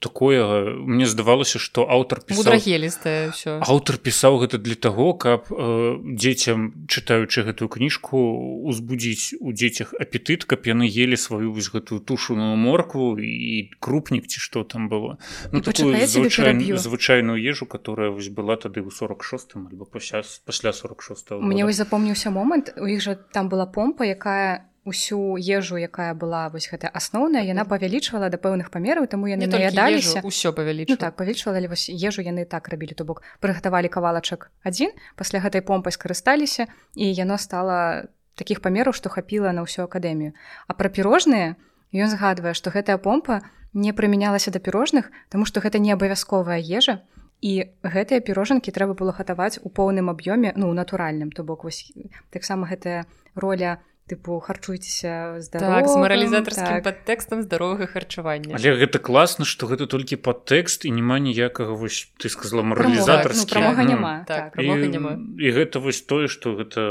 [0.00, 3.36] такое мне здавалася что аўтар пісагелістая
[3.68, 8.16] аўтар пісаў гэта для того каб э, дзецям чытаючы гэтую кніжку
[8.64, 14.40] узбудзіць у дзецях апетыт каб яны ели сваю вось гэтую тушуную моркву і крупнік ці
[14.40, 15.18] что там было.
[15.52, 21.68] Ну, звычай, звычайную ежу которая вось была тады ў 46 альбо пасля пасля 46 мне
[21.68, 26.68] вось запомніўся момант у іх жа там была помпа якая усю ежу якая была вось
[26.68, 30.20] гэта асноўная яна павялічвала да пэўных памераў таму яны наядаліся.
[30.20, 34.92] ўсё павялі ну, так павялічвала вось ежу яны так рабілі то бок прыгатавалі кавалачак адзін
[35.16, 40.36] пасля гэтай помпай скарысталіся і яно стала такіх памераў што хапіла на ўсю акадэмію.
[40.68, 41.56] А пра пірожныя
[41.96, 43.40] ён згадвае што гэтая помпа
[43.72, 47.00] не прымянялася да пірожных тому што гэта не абавязковая ежа
[47.40, 51.88] і гэтыя пірожанкі трэба было гатаваць у поўным аб'ёме ну натуральным то бок вось
[52.28, 56.84] таксама гэтая роля у тыпу харчуйцеся так, з маралізатарскім так.
[56.84, 62.28] падтэкстам здаровага харчавання але гэта класна што гэта толькі падтэкст і няма ніякага вось ты
[62.28, 64.14] сказала маралізатарскі ну, ну, няма.
[64.28, 65.16] Так, так, і, няма.
[65.40, 66.84] і гэта вось тое што гэта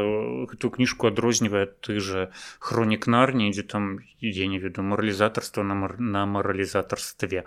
[0.50, 6.02] гэтую кніжку адрознівае ты же хронік нарні дзе там я не веду маралізатарства на мар...
[6.02, 7.46] на маралізатарстве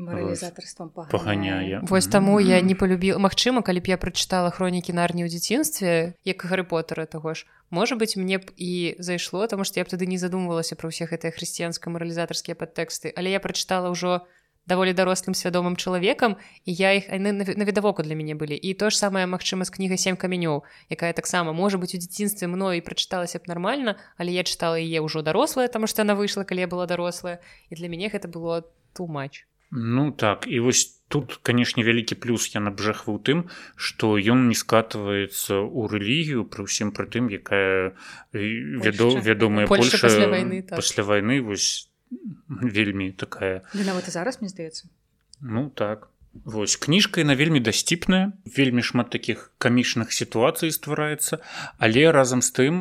[0.00, 5.28] маралізатарствам паганяе вось таму я не полюбіла Мачыма калі б я прачытала хронікі нарні ў
[5.28, 9.84] дзяцінстве як гары потара таго ж можа быть мне б і зайшло тому что я
[9.84, 14.26] б тады не задумвалася про ўсе гэтыя хрысціянска маралізатарскія падтэксты але я прачытала ўжо
[14.68, 16.36] даволі дарослым свядомым чалавекам
[16.68, 20.16] і я іх навідавоку для мяне былі і то ж самае магчыма з кніга сем
[20.20, 25.00] камянёў якая таксама можа быть у дзяцінстве мной прачыталася б нармальна але я чытала яе
[25.00, 27.40] ўжо дарослая там што она выйшла калі я была дарослая
[27.72, 32.60] і для мяне гэта было тумач Ну так і вось тут канешне вялікі плюс я
[32.60, 37.96] набжахваў тым што ён не скатываецца ў рэлігію пры ўсім пры тым якая
[38.32, 40.76] вядо, вядомая Польша пасля войны так.
[40.76, 41.88] пасля войны вось
[42.48, 43.64] вельмі такая.
[43.74, 44.88] Нават зараз мне здаецца.
[45.40, 46.08] Ну так
[46.44, 51.40] Вось кніжка на вельмі дасціпная вельмі шмат такіх камічных сітуацый ствараецца
[51.78, 52.74] але разам з тым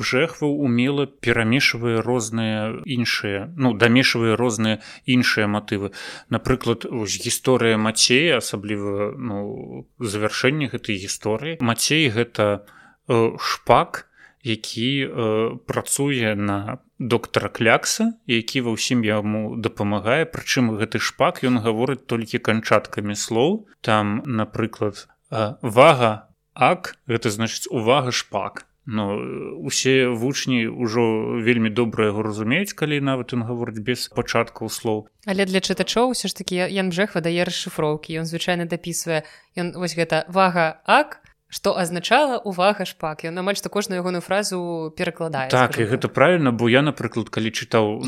[0.00, 5.92] бжэхваў умела перамешвае розныя іншыя ну дамешвае розныя іншыя матывы.
[6.30, 11.58] Напрыклад гісторыя мацея асабліва ну завяршэнне гэтай гісторыі.
[11.60, 12.66] Мацей гэта
[13.08, 14.08] э, шпак
[14.44, 20.24] які э, працуе на доктара клякса які ва ўсім яму дапамагае.
[20.24, 23.68] Прычым гэты шпак ён гаворыць толькі канчаткамі слоў.
[23.84, 29.16] Там напрыклад вага ак гэта значыць увага шпак но
[29.64, 35.08] усе вучні ўжо вельмі добра яго разумеюць калі нават ён гаворыць без пачаткаў слоў.
[35.24, 38.12] Але для чытачоў ўсё ж такі ян жэх выдае расшыфроўкі.
[38.20, 39.24] Ён звычайна дапісвае
[39.56, 43.22] ён вось гэта вага ак што азначала увага шпак?
[43.30, 47.54] Ён амаль што кожную ягоную фразу перакладае так і гэта правильно бо я напрыклад калі
[47.54, 48.02] чытаў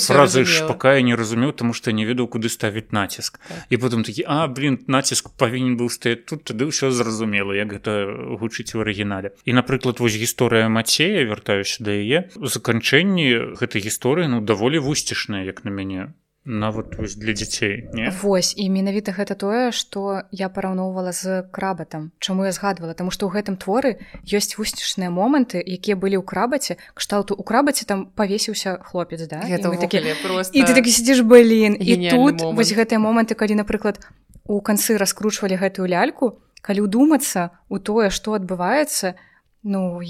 [0.00, 3.36] фразы шпака не разумеў тому что не ведаў куды ставіць націск.
[3.44, 3.68] Так.
[3.68, 8.08] і потым такі а блин націск павінен быў стаяць тут тады ўсё зразумела як гэта
[8.40, 14.40] гучыць у арыгінале і напрыклад вось гісторыя мацея вяртаюся да яе заканчэнні гэтай гісторыі ну
[14.40, 16.16] даволі вусцішная як на мяне
[16.48, 18.08] нават вось для дзяцей не?
[18.22, 23.28] Вось і менавіта гэта тое што я параўноўвала з крабатам Чаму я згадвала тому што
[23.28, 28.80] ў гэтым творы ёсць вусцішныя моманты якія былі ў крабаце кшталту у крабаце там павесіўся
[28.80, 29.44] хлопец да?
[29.76, 30.56] такі просто...
[30.56, 32.56] і ты такі сидзіш былін і тут момент.
[32.56, 34.00] вось гэтыя моманты калі напрыклад
[34.48, 39.14] у канцы раскручвалі гэтую ляльку калі ўдумацца у тое што адбываецца
[39.62, 40.00] Ну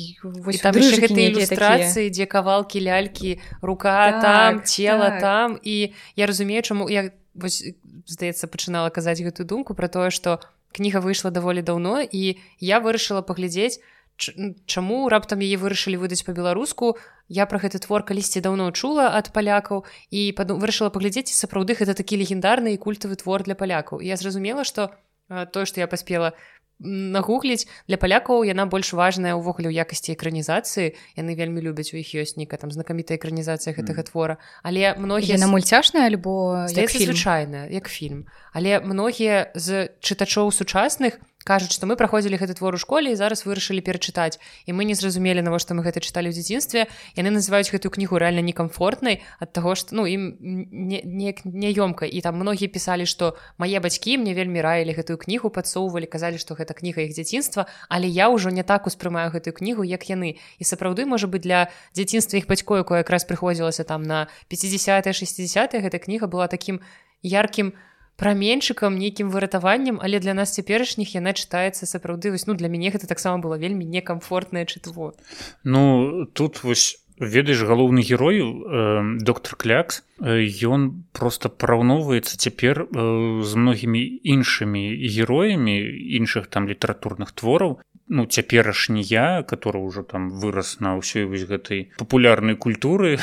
[0.62, 5.20] там гэтай ілюстрацыі дзе кавалкі лялькі рука так, там цела так.
[5.20, 5.48] там.
[5.62, 7.64] І я разумею чаму я вось,
[8.06, 10.40] здаецца пачынала казаць гэтую думку про тое што
[10.72, 13.80] кніга выйшла даволі даўно і я вырашыла паглядзець
[14.18, 19.86] чаму раптам яе вырашылі выдаць па-беларуску я пра гэты твор калісьці даўно чула ад палякаў
[20.10, 24.90] і вырашыла паглядзець сапраўды гэта такі легендарны і культавы твор для палякаў я зразумела што
[25.28, 26.34] тое што я паспела
[26.80, 27.66] нагугліць.
[27.88, 30.94] Для палякаў яна больш важная ўвогуле ў якасці экранізацыі.
[31.18, 34.08] Яны вельмі любяць у іх ёсць нейка там знакамітая экранізацыя гэтага mm.
[34.10, 34.34] твора.
[34.62, 38.30] Але многія на мульцяшная альбо звычайная як фільм.
[38.54, 43.48] Але многія з чытачоў сучасных кажуць што мы праходзілі гэты твор у школе і зараз
[43.48, 44.36] вырашылі перачытаць
[44.68, 46.84] і мы не зразумелі навошта мы гэта чыталі ў дзяцінстве
[47.16, 52.36] яны называюць гэтую кнігу рэальна некамфортнай ад таго што ну ім неяк няёмка і там
[52.36, 57.08] многія пісалі што мае бацькі мне вельмі раілі гэтую кнігу падсоўвалі казалі што гэта кніга
[57.08, 61.32] іх дзяцінства але я ўжо не так успрымаю гэтую кнігу як яны і сапраўды можа
[61.32, 66.48] быць для дзяцінства іх бацькоў якое якраз прыходзілася там на 50 60 гэта кніга была
[66.52, 66.84] такім
[67.22, 67.72] яркім
[68.18, 72.34] у праменьчыкам нейкім выратаваннем але для нас цяперашніх яна чытаецца сапраўды.
[72.34, 75.14] Вось ну для мяне гэта таксама было вельмі некамфортнае чытво.
[75.62, 83.42] Ну тут вось ведаеш галоўны герой э, доктор клякс ён э, просто параўноўваецца цяпер э,
[83.42, 85.78] з многімі іншымі героямі
[86.18, 87.78] іншых там літаратурных твораў
[88.08, 93.18] ну цяперашні я который ўжо там вырас на ўсёй вось гэтай папулярнай культуры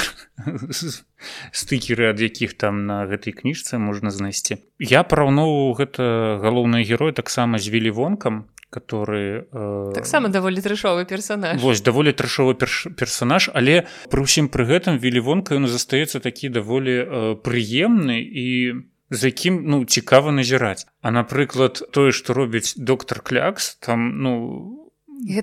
[1.52, 4.62] стыкеры ад якіх там на гэтай кніжцы можна знайсці.
[4.80, 6.04] Я параўноўваў гэта
[6.42, 8.46] галоўны герой таксама з велівонкам
[8.76, 9.92] который э...
[9.94, 12.92] таксама даволі трэшовы персонаж вось даволі трэшовы перш...
[12.98, 17.06] персонаж але пры ўсім пры гэтым велівонка ён застаецца такі даволі э,
[17.40, 18.48] прыемны і
[19.16, 20.88] за якім ну цікава назіраць.
[21.02, 24.34] А напрыклад тое што робіць доктор клякс там ну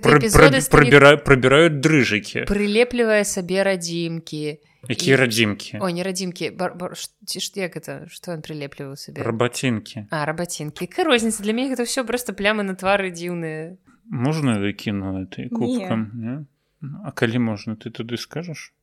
[0.03, 2.45] прабіраюць прабіраюць дрыжыкі.
[2.45, 4.61] прылеплівае сабе радзімкі.
[4.89, 5.79] Якія радзімкі?
[5.79, 6.59] О не радзімкі
[7.27, 9.23] ці ж як это что он прылепліваў сабе?
[9.23, 10.07] Рабацінкі.
[10.11, 10.87] А рабацінкі.
[10.87, 11.43] К розніца?
[11.43, 13.79] Для мяне гэта ўсё просто плямы на твары дзіўныя
[14.13, 16.11] можна выкіну этой кубкам.
[16.15, 16.45] Не?
[17.05, 18.75] А калі можна ты туды скажаш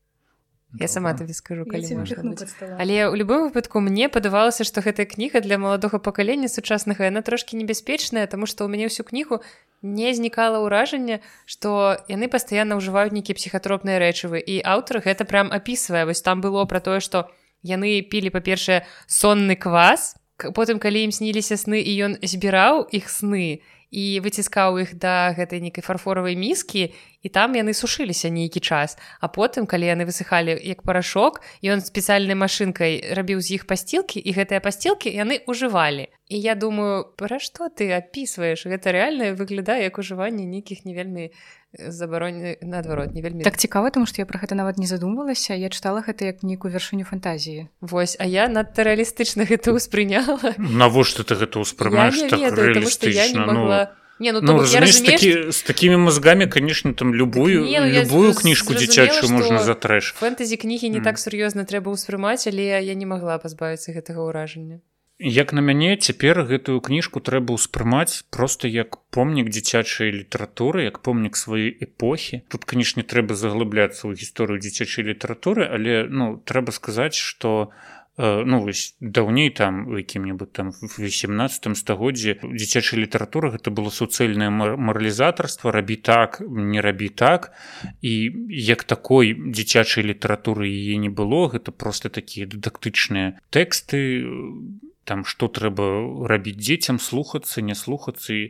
[0.77, 5.57] Я сама табе скажу калі але ў любым выпадку мне падавалася што гэтая кніга для
[5.57, 9.41] маладога пакалення сучаснага яна трошки небяспечная тому што ў мяне ўсю кнігу
[9.81, 16.05] не знікала ўражанне што яны пастаянна ўжываюць нейкія псіхатропныя рэчывы і аўтар гэта прям апісвае
[16.05, 17.33] вось там было пра тое што
[17.65, 20.21] яны пілі па-першае сонны квас
[20.53, 25.61] потым калі ім сніліся сны і ён збіраў іх сны і выціскаў іх да гэтай
[25.65, 26.93] нейкай фарфоравай міскі
[27.25, 28.97] і там яны сушыліся нейкі час.
[29.19, 34.31] А потым калі яны высыхалі як парашок ён спецыяльнай машынкай рабіў з іх пасцілкі і
[34.37, 36.07] гэтыя пасцілкі яны ўжывалі.
[36.29, 38.69] І я думаю пра што ты апісваеш?
[38.69, 41.33] Гэта рэальна выглядае як ужыванне нейкіх не вельмі
[41.77, 43.43] забаронены наадварот не вельмі.
[43.43, 46.73] Так цікава тому што я пра гэта нават не задумвалася я чытала гэта як нейкую
[46.73, 47.69] вяршыню фантазіі.
[47.81, 50.57] Вось а я надта рэалістычна гэта ўспрыняла.
[50.57, 53.87] Навошта ты гэта ўспрымаеш так реалістычна ну...
[54.19, 57.87] Не, ну, ну, разумееш, разумееш, такі, з такімі мазгамі конечно там любую так, не, ну,
[57.87, 61.07] любую кніжку дзіцячую можна затрэш фэнтэзі кнігі не mm.
[61.07, 64.83] так сур'ёзна трэба ўспрымаць але я не магла пазбавіцца гэтага ўражання
[65.19, 71.35] Як на мяне цяпер гэтую кніжку трэба ўспрымаць просто як помнік дзіцячай літаратуры як помнік
[71.35, 72.47] сваёй эпохі.
[72.47, 77.75] Тут канешне трэба заглыбляцца ў гісторыю дзіцячай літаратуры але ну трэба сказаць что
[78.15, 84.47] э, ну вось даўней там якім-небудзь там в 18 стагоддзі дзіцячая літаратура гэта было суцэльнае
[84.55, 87.51] маралізатарства рабі так не рабі так
[87.99, 95.25] і як такой дзіцячай літаратуры яе не было гэта просто такія дыдактычныя тэксты у там
[95.25, 95.85] што трэба
[96.29, 98.43] рабіць дзецям слухацца не слухацца і,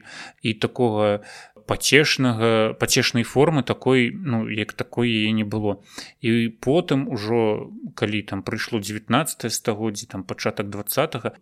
[0.43, 1.23] і такога
[1.69, 5.85] пацешнага пацешнай формы такой ну як такой яе не было.
[6.19, 10.83] І потым ужо калі там прыйшло 19 стагоддзі там пачатак два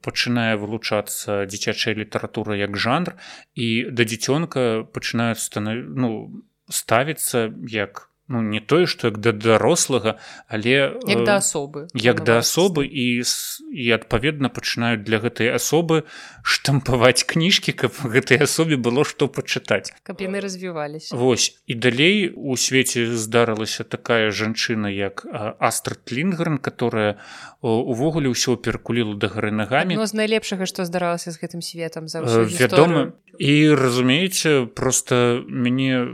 [0.04, 3.16] пачынае вылучацца дзіцячая літаратура як жанр
[3.56, 5.88] і да дзіцёнка пачынаюць станов...
[5.96, 12.24] ну ставіцца як ну не тое што як да дарослага але як да асобы як
[12.24, 13.24] да асобы і
[13.72, 16.04] і адпаведна пачынаюць для гэтай асобы
[16.44, 19.94] штампаваць кніжкі каб гэтай асобе было што пачытаць.
[20.04, 21.16] Каб яны развіваліся.
[21.16, 25.26] Вось і далей у свеце здарылася такая жанчына як
[25.60, 27.20] астрад лінгран которая
[27.62, 29.96] увогуле ўсё перакуліла да гары нагамі.
[29.96, 33.14] З найлепшага што здаралася з гэтым светом за вядома.
[33.40, 36.08] І разумееце просто мяне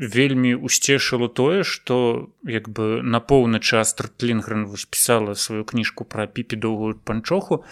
[0.00, 6.26] вельмі усцешыла тое што як бы на поўны час тртлінгрен вось пісала сваю кніжку пра
[6.26, 7.64] піпі доўгую панчоху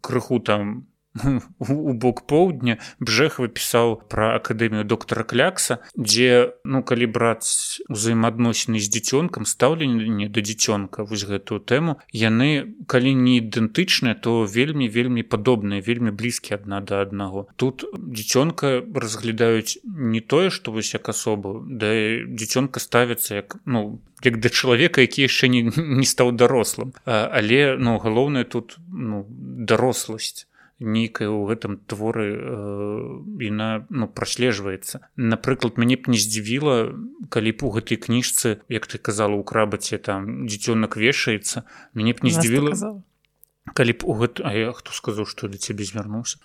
[0.00, 0.86] крыху там
[1.58, 8.90] у бок поўдня бжэх выпісаў пра акадэмію доктара клякса дзе ну калі браць узаемаадносіны з
[8.90, 15.78] дзіцёнкам стаўленне да дзіцёнка вось гэтую тэму яны калі не ідэнтычныя то вельмі вельмі падобныя
[15.80, 17.46] вельмі блізкі адна да аднаго.
[17.56, 21.94] Тут дзіцёнка разглядаюць не тое што вось як асобу да
[22.26, 26.90] дзіцёнка ставіцца як ну як да чалавека які яшчэ не, не стаў дарослым.
[27.04, 32.26] Але ну галоўнае тут ну даросласць нейкая ў гэтым творы
[33.38, 36.90] яна э, ну, праслежваецца напрыклад мяне б не здзівіла
[37.30, 41.62] калі б у гэтай кніжцы як ты казала у крабаце там дзіцёнак вешаецца
[41.94, 42.74] мяне б не здзівіла
[43.72, 44.42] калі б у гэт...
[44.42, 46.42] А я хто сказаў што да цябе звярнуўся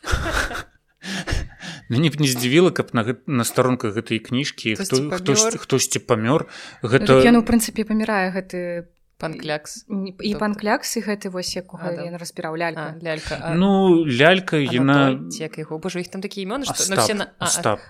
[1.89, 3.25] мяне б не здзівіла каб на гэт...
[3.25, 6.45] на старонках гэтай кніжкі хто хтосьці хтосьці памёр
[6.85, 9.85] гэта ён у прынцыпе памірае гэты панклякс.
[10.23, 12.95] І панклякс і гэты вось якога ён разбіраў лялька.
[13.03, 13.53] Лялька а...
[13.53, 16.63] ну лялька яна як яго божа іх там такія імёны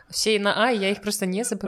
[0.09, 1.61] все на а я іх просто не заб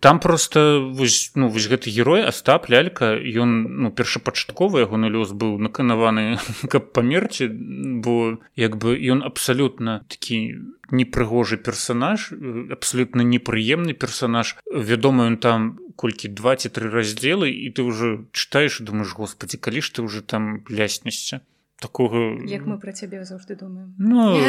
[0.00, 5.36] там просто вось ну вось гэты герой астап лялька ён ну першапачатковы яго на лёс
[5.36, 6.40] быў наканаваны
[6.72, 7.52] каб памерці
[8.00, 10.56] бо як бы ён абсалютна такі
[10.90, 12.32] непрыгожы персонаж
[12.70, 14.56] абсолютно непрыемны персонаж.
[14.70, 19.80] Вядома ён там колькі два ці тры раздзелы і ты уже читаеш думаешь господи калі
[19.80, 21.40] ж ты уже там ляснешся
[21.80, 23.94] такого як мы про цябе заўжды думаем.
[23.98, 24.40] Ну,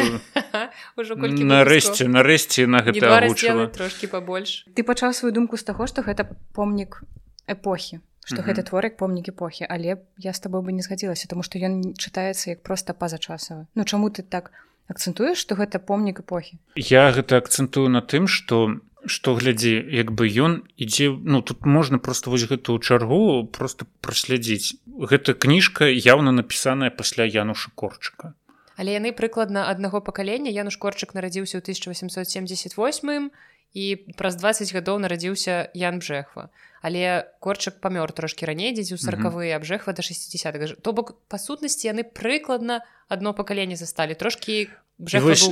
[0.96, 3.32] нарэшце нарэшце на гэта
[3.72, 7.02] трошки побольш ты пачаў сваю думку з таго что гэта помнік
[7.46, 9.64] эпохі что гэта творык помнік эпохі.
[9.68, 13.66] Але я с тобой бы не згадзілася тому что ён чытаецца як просто пазачасава.
[13.74, 14.52] Ну чаму ты так
[14.88, 16.58] акцэнтуеш што гэта помнік эпохі?
[16.76, 21.98] Я гэта акцэнтую на тым что што глядзі як бы ён ідзе ну тут можна
[21.98, 24.80] просто вось гэтую чаргу просто праслядзіць.
[24.86, 28.34] Гэта кніжка яўна напісаная пасля януша корчыка.
[28.78, 30.50] Але яны прыкладна аднаго пакалення.
[30.50, 33.30] Януш корчык нарадзіўся ў 1878
[33.74, 33.84] і
[34.16, 36.50] праз 20 гадоў нарадзіўся Ян Бжэхва
[36.82, 41.90] але корчак памёр трошки раней дзеці ў сороквыя абжэхва до 60 то бок па сутнасці
[41.90, 44.68] яны прыкладна одно пакаленне засталі трошки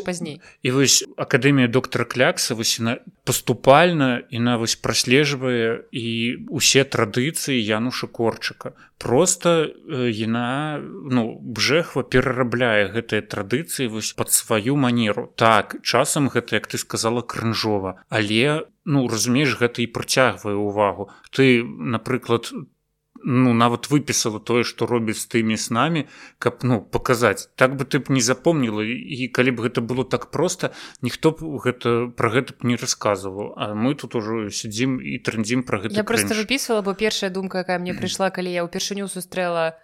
[0.04, 0.40] пазней.
[0.62, 7.54] і вось акадэмія доктора клякса вось на паступальна і на вось праслежвае і усе традыцыі
[7.54, 8.74] януша корчыка.
[8.98, 9.70] Просто
[10.10, 15.32] яна ну бжэхва перарабляе гэтыя традыцыі вось под сваю манеру.
[15.36, 21.62] Так часам гэта як ты сказала крынжова але ну разумееш гэта і прыцягвае увагу ты
[21.66, 22.64] напрыклад ты
[23.26, 26.06] ну нават выпісала тое што робіць з тымі с намі
[26.38, 27.50] каб ну паказаць.
[27.58, 30.70] Так бы ты б не запомніла і калі б гэта было так проста
[31.02, 33.58] ніхто б гэта про гэта б не расказваў.
[33.58, 37.66] А мы тут ужо сядзім і трындзім про гэта я просто выпісвала бо першая думка
[37.66, 39.74] якая мне прыйшла калі я ўпершыню сустрэла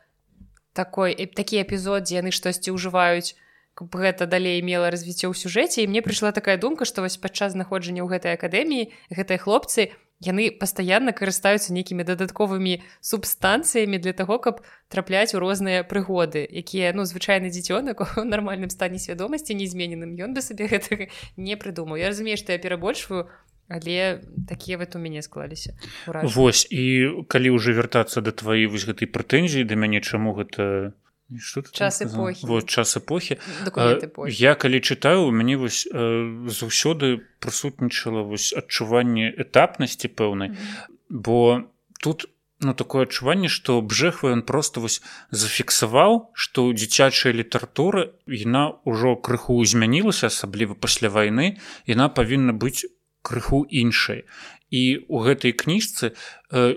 [0.72, 3.34] такой такі эпізод дзе яны штосьці ўжываюць
[3.74, 5.82] каб гэта далей мела развіццё ў сюжэце.
[5.82, 9.92] І мне прыйшла такая думка што вось падчас знаходжання ў гэтай акадэміі гэтыя хлопцы
[10.22, 17.02] яны пастаянна карыстаюцца нейкімі дадатковымі субстанцыямі для таго каб трапляць у розныя прыгоды якія ну
[17.02, 21.98] звычайны дзіцёнак у нармальным стане свядомасці незмененым ён бы сабе гэтага не прыдумаў.
[21.98, 23.26] Я разумею што я перабольшваю
[23.68, 25.74] але такія вот у мяне склаліся
[26.06, 30.94] Вось і калі ўжо вяртацца да тваёй вось гэтай прэтэнзіі да мяне чаму гэта
[31.72, 33.38] час эпохі вот час эпохі
[34.28, 40.56] я калі чытаю у мяне вось заўсёды прысутнічала вось адчуванне этапнасці пэўнай.
[41.08, 41.64] Бо
[42.00, 42.28] тут
[42.62, 49.58] ну такое адчуванне што бжэхва ён просто вось зафіксаваў што дзіцячая літаратура яна ўжо крыху
[49.64, 52.86] змянілася асабліва пасля вайны яна павінна быць
[53.22, 54.24] крыху іншай
[54.72, 56.16] і у гэтай кніжцы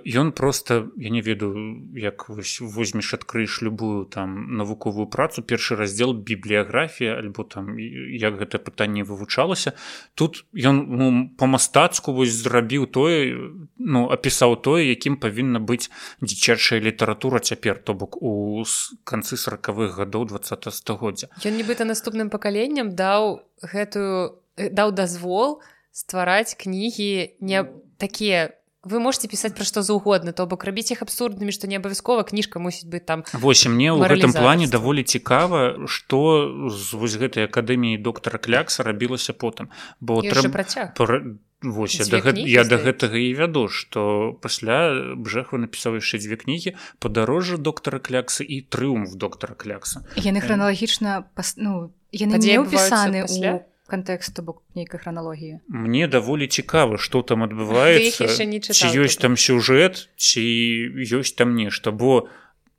[0.03, 1.55] ён просто я не ведаю
[1.95, 9.07] як возьмеш адкрыеш любую там навуковую працу першы раздзел бібліяграфія альбо там як гэта пытанне
[9.07, 9.79] вывучалася.
[10.15, 11.07] Тут ён ну,
[11.39, 13.35] по-мастацку вось зрабіў тое
[13.79, 15.87] ну апісаў тое якім павінна быць
[16.19, 18.63] дзіцячая літаратура цяпер то бок у
[19.07, 21.31] канцы сороквых гадоў два стагоддзя.
[21.47, 25.63] Ён нібыта наступным пакаленнем даў гэтую даў дазвол
[25.95, 27.59] ствараць кнігі не
[27.97, 32.23] такія вы можете пісаць пра што заўгодна то бок рабіць іх абсурднымі што не абавязкова
[32.23, 36.19] кніжка мусіць быць там восьось мне ў гэтым плане даволі цікава што
[36.69, 39.73] з вось гэтай акадэміі доктара клякса рабілася потым.
[39.99, 41.19] Бо трэба пра...
[41.65, 46.37] Вось, я, да, кнігі, я да гэтага і вяду што пасля бжэхва напісаў яшчэ дзве
[46.37, 50.05] кнігі падарожжа доктара клякса і трыумф доктара клякса.
[50.13, 51.55] Яны храналагічна пас...
[51.57, 53.25] ну, яны не ўпісаны
[53.85, 60.09] ў кантэксту бок нейкай храналогіі мне даволі цікава што там адбываецца ці ёсць там сюжэт
[60.17, 60.41] ці
[61.21, 61.93] ёсць там нешта.
[61.93, 62.25] Бо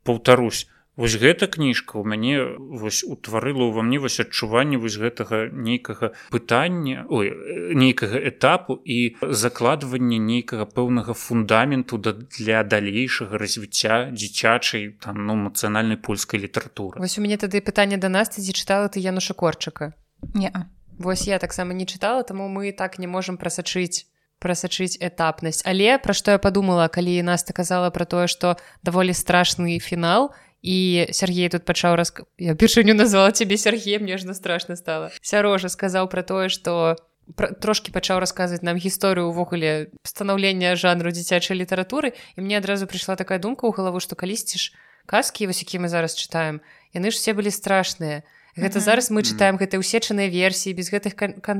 [0.03, 6.11] паўтарусь вось гэта кніжка ў мяне вось утварыла ўва мне вось адчуванне вось гэтага нейкага
[6.33, 7.31] пытання ой
[7.71, 15.95] нейкага этапу і закладванне нейкага пэўнага фундаменту да для далейшага развіцця дзіцячай там ну эмацыянальнай
[15.95, 16.99] польскай літаратуры.
[16.99, 19.93] Вось у мяне тады пытанне да нас ці чытала ты януша корчака?
[20.33, 20.65] Не а
[20.97, 24.05] Вось я таксама не чытала, таму мы так не можам прасачыць
[24.39, 25.65] прасачыць этапнасць.
[25.65, 30.29] Але пра што я падумала, калі Наста казала пра тое, што даволі страшны фінал
[30.61, 35.09] і Сергей тут пачаў раз я першыню назвала цябе Сергей мне жна страшна стала.
[35.21, 36.97] Сярожа сказаў пра тое, што
[37.35, 43.41] трошки пачаў расказваць нам гісторыю ўвогуле станаўлення жанру дзіцячай літаратуры і мне адразу прыйшла такая
[43.41, 44.71] думка ў галаву, што калісьці ж
[45.05, 46.63] казкі вось які мы зараз чытаем
[46.95, 48.23] яны ж все былі страшныя
[48.57, 51.13] гэта зараз мы чытаем гэтыя ўсечаныя версіі без гэтых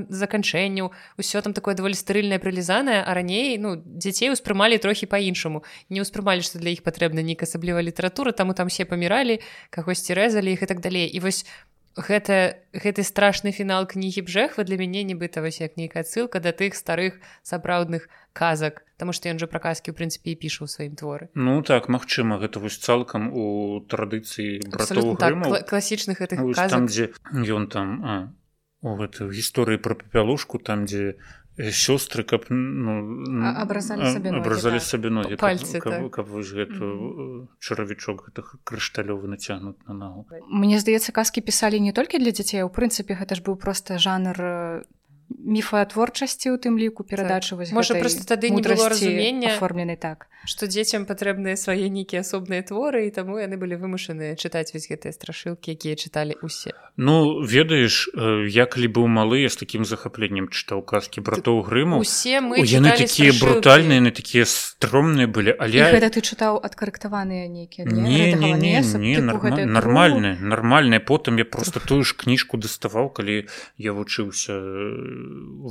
[0.09, 0.91] заканчэнняў.
[1.21, 6.41] Усё там такое даволі стэрыльнае прылізанае а раней ну дзяцей успрымалі трохі по-іншаму не ўспрымалі
[6.41, 9.39] што для іх патрэбна нейк асабліва літаратура таму там все паміралі
[9.69, 11.05] кагосьці рэзалі іх і так далей.
[11.07, 11.45] І вось
[11.97, 16.77] гэта гэты страшны фінал кнігі бжэхва для мяне нібыта вось як нейкая ссылка да тых
[16.77, 20.93] старых сапраўдных казак Таму што ён жа пра казкі ў прынцыпе і піша ў сваім
[20.97, 21.29] творы.
[21.37, 27.87] Ну так магчыма гэта вось цалкам у традыцыі так, класічных гэтых там дзе ён там
[28.01, 28.15] а,
[28.81, 31.21] у гэты гісторыі пра папялушку там дзе
[31.57, 36.11] сёстры каб ну, абразалі сабе ногі пальцы каб, так.
[36.11, 37.47] каб вось гэту mm -hmm.
[37.59, 42.69] чаравічок гэтых крышталёвы нацягнут на нагу Мне здаецца казкі пісалі не толькі для дзяцей у
[42.69, 44.85] прынцыпе гэта ж быў просто жанр
[45.29, 47.71] міфаатворчасці у тым ліку перадачы так.
[47.71, 50.27] можа просто тады не было разумення оформлены так.
[50.47, 55.11] што дзецям патрэбныя свае нейкія асобныя творы і таму яны былі вымушаныя чытаць вось гэтыя
[55.11, 56.71] страшылкі якія чыталі усе.
[56.95, 58.07] Ну ведаеш
[58.47, 62.95] я калі быў малы я з такім захапленнем чытаў казкі братоў грыму усе мы яны
[62.95, 68.79] такія брутальныя на такія стромныя былі але гэта ты чытаў адкарэктаваныя нейкія не, не, не,
[68.79, 74.55] не нормальныя нормальныя потым я просто тую ж кніжку даставаў калі я вучыўся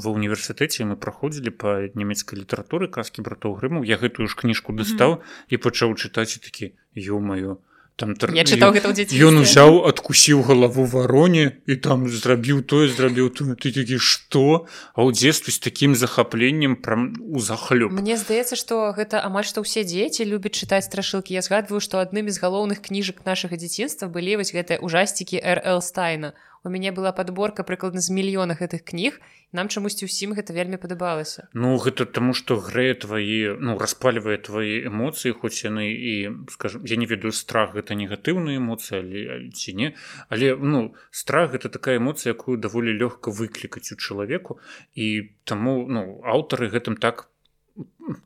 [0.02, 5.10] ва універсітэце мы праходзілі па нямецкай літаратуры казкі братоў грыму я гэтую ж кніжку дастаў
[5.10, 5.54] mm -hmm.
[5.54, 7.56] і пачаў чытаць такі ё-маё
[7.96, 8.92] там я чытаў гэта
[9.24, 14.68] ён узяў адкусіў галаву вароне і там зрабіў тое зрабіў то ты такі што?
[14.92, 19.64] А ў дзетстве з такім захапленнем пра у захлёб Мне здаецца што гэта амаль што
[19.64, 21.32] ўсе дзеці любяць чытаць страшылкі.
[21.32, 26.36] Я згадваю што адным з галоўных кніжак нашага дзяцінства былі вось гэтыя ужасцікі рл стайна
[26.66, 29.20] у мяне была подборка прыкладна з мільёна гэтых кніг
[29.54, 31.46] нам чамусьці ўсім гэта вельмі падабалася.
[31.54, 36.14] Ну гэта таму што грэе твае ну распальвае твае эмоцыі хоць яны і
[36.50, 39.94] скажем я не ведаю страх гэта негатыўная эмоцыя але ці не
[40.28, 44.58] але ну страх гэта такая эмоцыя якую даволі лёгка выклікаць у чалавеку
[44.98, 47.30] і таму ну аўтары гэтым так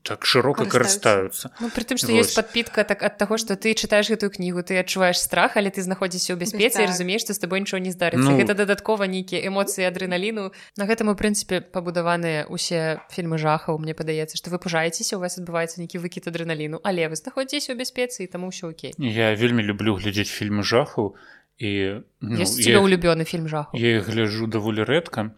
[0.03, 4.11] так широко карыстаюцца ну, при тым что есть подпітка так ад таго что ты читаешь
[4.11, 7.80] гэтую кнігу ты адчуваеш страх але ты знаходзіся ў бяспеце разумееш что с тобой нічого
[7.80, 8.36] не здарыцца ну...
[8.36, 14.36] гэта дадаткова нейкія эмоцыі адреналіну на гэтым у прынцыпе пабудаваныя усе фільмы жахаў мне падаецца
[14.36, 18.30] что вы пужаецеся у вас адбываецца нейкі выкід адреналіну але вы знаходзіся ў бяспецы і
[18.30, 18.94] таму ўсё Окей.
[18.98, 21.16] Я вельмі люблю глядзець фільмы жахаў
[21.61, 22.80] і ну, я...
[22.80, 25.34] улюбёны фільм жах я гляжу даволі рэдка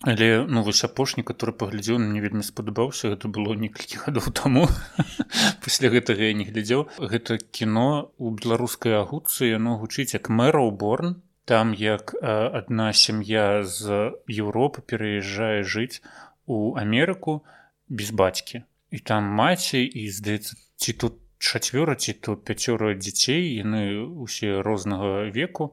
[0.00, 3.10] Але ну вось апошні который паглядзеў мне вельмі спадабаўся.
[3.10, 4.68] Гэта было некалькі гадоў таму.
[5.64, 6.86] Пасля гэтага я не глядзеў.
[7.02, 9.50] Гэта кіно у беларускай агуцы.
[9.50, 11.18] Яно гучыць як мэраў борн
[11.48, 16.04] там як адна сям'я з Еўропы пераязджае жыць
[16.44, 17.42] у Амерыку
[17.88, 18.62] без бацькі.
[18.92, 23.48] І там маці і здаецца ці тут чацвёра ці тут пяцёра дзяцей.
[23.64, 25.72] Яны усе рознага веку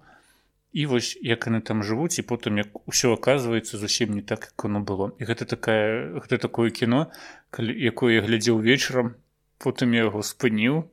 [0.75, 4.65] і вось як яны там жывуць і потым як усё оказывается зусім не так як
[4.67, 5.15] оно было.
[5.19, 7.07] І гэта такая гэта такое кіно
[7.49, 9.15] калі якое я глядзеў вечарам
[9.57, 10.83] потым я яго спыніў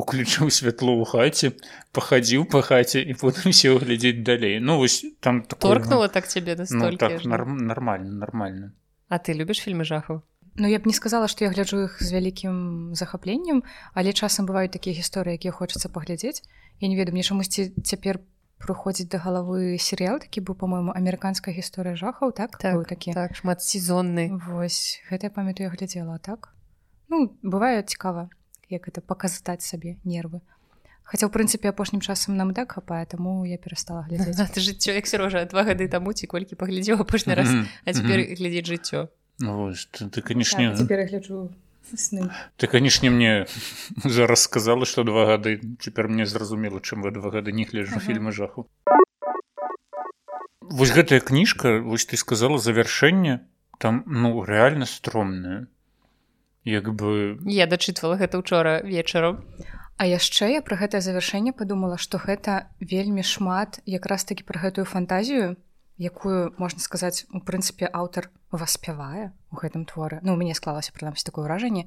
[0.00, 1.52] уключыў святло ў хаце
[1.92, 4.56] пахадзіў па хаце і потым сеў глядзець далей.
[4.56, 8.72] Ну вось там торкнула так цябе ну, так, норм, нормально нормально
[9.12, 10.24] А ты любіш фільмы жахаў
[10.56, 14.72] Ну я б не сказала што я гляджу іх з вялікім захапленнем але часам бываюць
[14.72, 16.40] такія гісторыі якія хочацца паглядзець.
[16.80, 21.54] Я не ведаю мне чамусьці цяпер по прыходзіць да галавы серыял такі быў по-моему амерыканская
[21.54, 22.58] гісторыя жахаў так?
[22.58, 26.52] Так такі так шмат сезонны восьось гэта памятаю я глядзела так?
[27.08, 28.28] Ну бывае цікава
[28.68, 30.40] як это паказаць сабе нервы.
[31.06, 35.06] Хаця ў прынцыпе апошнім часам нам так хапае таму я перастала глядзець ты жыццё як
[35.06, 37.52] сярожа два гады таму ці колькі паглядзеў апошні раз
[37.86, 39.06] а цяпер глядзець жыццё
[39.38, 41.54] ну, ты канешне так, гляджу
[41.94, 42.30] сны.
[42.56, 43.46] Ты канешне мне
[44.04, 48.04] зараз сказала что два гады цяпер мне зразумела чым вы два гады не гляжу ага.
[48.04, 48.68] фільмы жаху.
[50.60, 53.46] Вось гэтая кніжка вось ты сказала завяршэнне
[53.78, 55.68] там ну реально стромная
[56.64, 59.44] як бы я дачытвала гэта учора вечарам.
[59.96, 64.84] А яшчэ я пра гэтае завяршэнне падумала што гэта вельмі шмат якраз такі пра гэтую
[64.84, 65.56] фантазію
[65.96, 70.20] якую можна сказаць у прынцыпе аўтар васпявае у гэтым творы.
[70.22, 71.86] Ну у мяне склалася прынамсі такое ўражанне.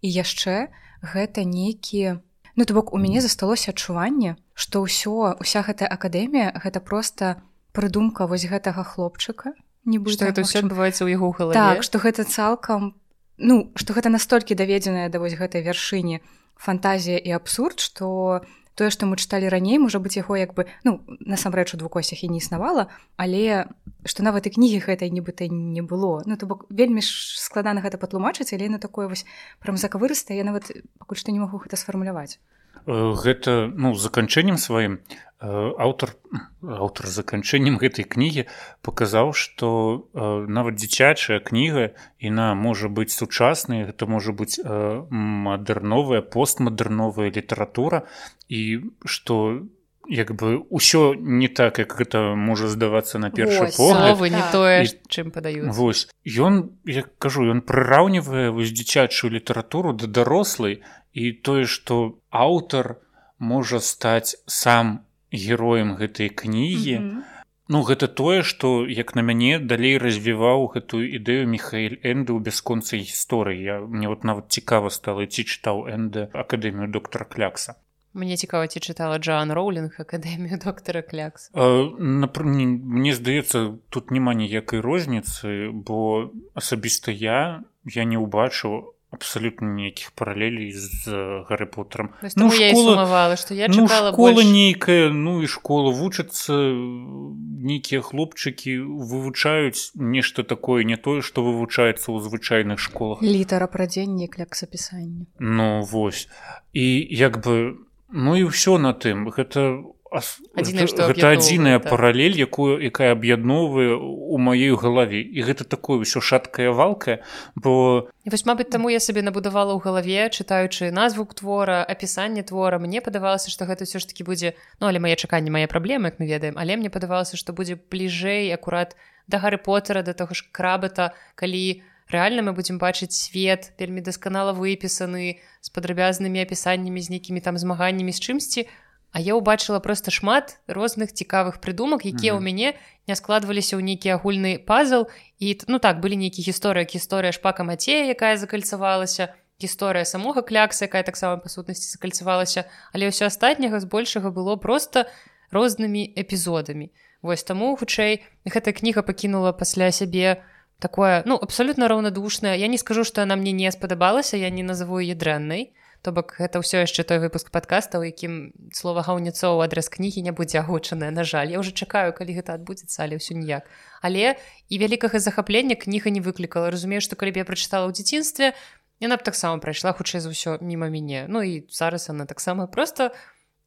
[0.00, 0.68] І яшчэ
[1.00, 2.20] гэта нейкія
[2.56, 7.42] ну то бок у мяне засталося адчуванне што ўсё уся гэтая акадэмія гэта просто
[7.76, 9.52] прыдумка вось гэтага хлопчыка
[9.84, 11.54] не будзе гэта ўсё адбываецца ў яго галаве?
[11.54, 12.96] Так што гэта цалкам
[13.36, 16.24] ну што гэта настолькі даведзеная да вось гэтай вяршыні
[16.56, 18.40] фантазія і абсурд што
[18.76, 22.30] тое што мы чыталі раней можа быць яго як бы ну насамрэч у двукосях і
[22.30, 23.66] не існавала але
[24.04, 26.22] што нават і кнігі гэтай нібыта не было.
[26.28, 27.10] Ну то бок вельмі ж
[27.40, 29.24] складана гэта патлумачыць але на такое вось
[29.64, 30.70] прям закавырыста я нават
[31.00, 32.38] пакуль што не магу гэта сфармуляваць
[32.86, 35.00] гэта ну заканчэннем сваім
[35.40, 36.16] аўтар
[36.62, 38.48] аўтар заканчэннем гэтай кнігі
[38.80, 40.08] паказаў што
[40.48, 48.08] нават дзіцячая кніга іна можа быць сучаснай гэта можа быць мадэрновая постмадэрновая літаратура
[48.48, 49.60] і што
[50.08, 54.20] як бы ўсё не так як гэта можа здавацца на першы погляд.
[54.30, 60.82] не тое чым падаю вось ён як кажу ён прыраўнівае вось дзіцячую літаратуру да дарослай
[61.16, 62.96] і тое што аўтар
[63.38, 65.00] можа стаць сам
[65.32, 66.96] героем гэтай кнігі.
[66.98, 67.22] Mm -hmm.
[67.68, 73.00] ну гэта тое што як на мяне далей развіваў гэтую ідэю михаил энды ў бясконцай
[73.00, 73.62] гісторыі.
[73.62, 77.74] Я мне вот нават цікава стала ці чытаў энды акадэмію доктора клякса
[78.16, 85.68] мне цікава ці чытала джоан роулінг акадэмію доктора клякс мне здаецца тут няма ніякай розніцы
[85.72, 91.08] бо асабіста я я не ўбачыў абсолютно ніякіх паралелей з
[91.48, 92.10] гарары поттером.
[92.36, 94.44] Ну, школа, что я ну, школа больш...
[94.44, 102.18] нейкая ну і школа вучацца нейкія хлопчыкі вывучаюць нешта такое не тое што вывучаецца ў
[102.20, 103.22] звычайных школах.
[103.22, 106.28] Літара прадзенне кляк-сапісання ну вось.
[106.72, 107.78] І як бы
[108.10, 109.30] ну і ўсё на тым.
[109.30, 109.82] Гэта
[110.12, 111.90] Адзінае, што гэта адзіная так.
[111.90, 115.18] паралель якую якая аб'ядноўвае у маёй галаве.
[115.18, 117.20] І гэта такое ўсё шаткая валка
[117.58, 122.78] бо І вось мабыць таму я сабе набудавала ў галаве чытаючы назву твора апісанне твора.
[122.78, 126.22] Мне падавалася што гэта ўсё ж таки будзе ну але мае чаканні мае праблемы як
[126.22, 128.94] мы ведаем але мне падавалася што будзе бліжэй акурат
[129.26, 134.54] да гары потера да таго ж крабата калі рэальна мы будзем бачыць свет вельмі дасканала
[134.54, 138.70] выпісаны з падрабязнымі апісаннямі з нейкімі там змаганнямі з чымсьці
[139.16, 142.76] А я ўбачыла проста шмат розных цікавых прыдумак, якія ў мяне
[143.08, 145.08] не складваліся ў нейкі агульны пазл
[145.40, 151.00] і ну так былі нейкі гісторыя гісторыя шпака мацея, якая закальцавалася, гісторыя самога клякса, якая
[151.00, 155.08] таксама па сутнасці закальцавалася, але ўсё астатняга збольшага было проста
[155.48, 156.92] рознымі эпізодамі.
[157.24, 160.44] Вось таму хутчэй гэтая кніга пакінула пасля сябе
[160.76, 162.52] такое ну абсалютна раўнадушная.
[162.60, 165.72] Я не скажу, што яна мне не спадабалася, я не назову яе дрэннай
[166.06, 170.30] то бок гэта ўсё яшчэ той выпуск подкаста у якім слова гаўніцоў адрас кнігі не
[170.30, 171.50] будзе агучаная на жаль.
[171.50, 173.66] Я уже чакаю калі гэта адбудзецца але ўсё ніяк.
[174.06, 174.38] Але
[174.70, 176.70] і вялікага захаплення кніга не выклікала.
[176.70, 178.54] Разумею што калі б я прачытала ў дзяцінстве
[179.02, 181.26] яна б таксама прайшла хутчэй за ўсё міма мяне.
[181.26, 183.10] Ну і зараз она таксама просто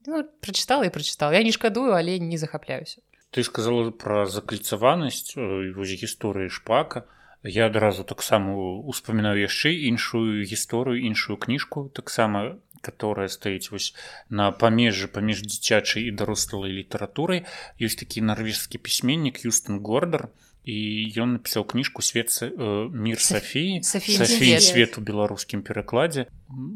[0.07, 1.35] ну, прачытала і прачытала.
[1.35, 3.03] Я не шкадую але не захапляюся.
[3.35, 7.03] Ты сказала про закальцаванасць вось гісторыі шпака
[7.43, 13.93] я адразу таксама успамінаю яшчэ іншую гісторыю іншую кніжку таксама которая стаіць вось
[14.29, 17.43] на памежжы паміж дзіцячай і дарослай літаратурай.
[17.75, 20.31] Ёсць такі нарвежскі пісьменнік юстын гордар
[20.63, 20.79] і
[21.19, 22.47] ён напісаў кніжку свет э,
[22.87, 26.27] мир Сафіі Сафі свет у беларускім перакладзе.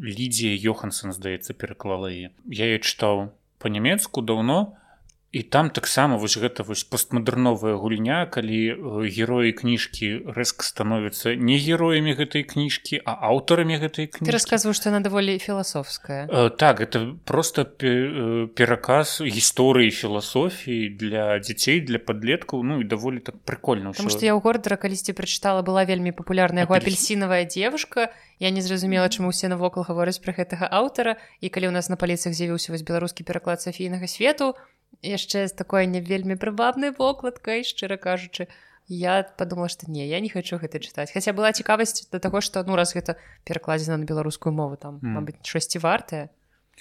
[0.03, 2.35] Лідзія йохансон здаецца пераклала яе.
[2.47, 3.31] Я я чытаў
[3.63, 4.82] по-нямецку даўно і
[5.41, 12.13] там таксама вось гэта вось постмадэрновая гульня калі э, героі кніжкі рэзка становяцца не героямі
[12.13, 14.29] гэтай кніжкі а аўтарамі гэтай кніжкі.
[14.29, 16.29] Рассказываю што она даволі філасофская.
[16.29, 23.17] Э, так это просто э, пераказ гісторыі філасофіі для дзяцей для подлеткаў ну і даволі
[23.17, 28.13] так прикольно потому что я ў гордара калісьці прачытала была вельмі папулярная яго апельсиновая девушка
[28.37, 31.17] я не зразумела чаму усе навокал гавораць пра гэтага аўтара.
[31.41, 34.72] І калі ў нас на паліцах з'явіўся вось беларускі пераклад сафійнага свету то
[35.03, 38.47] яшчэ з такой не вельмі прывабнай вокладкай шчыра кажучы
[38.87, 41.11] я подумала что не я не хочу гэта чытаць.
[41.11, 45.13] Хаця была цікавасць да таго што ну раз гэта перакладзена на беларускую мову там mm.
[45.19, 46.29] мабыць часці вартая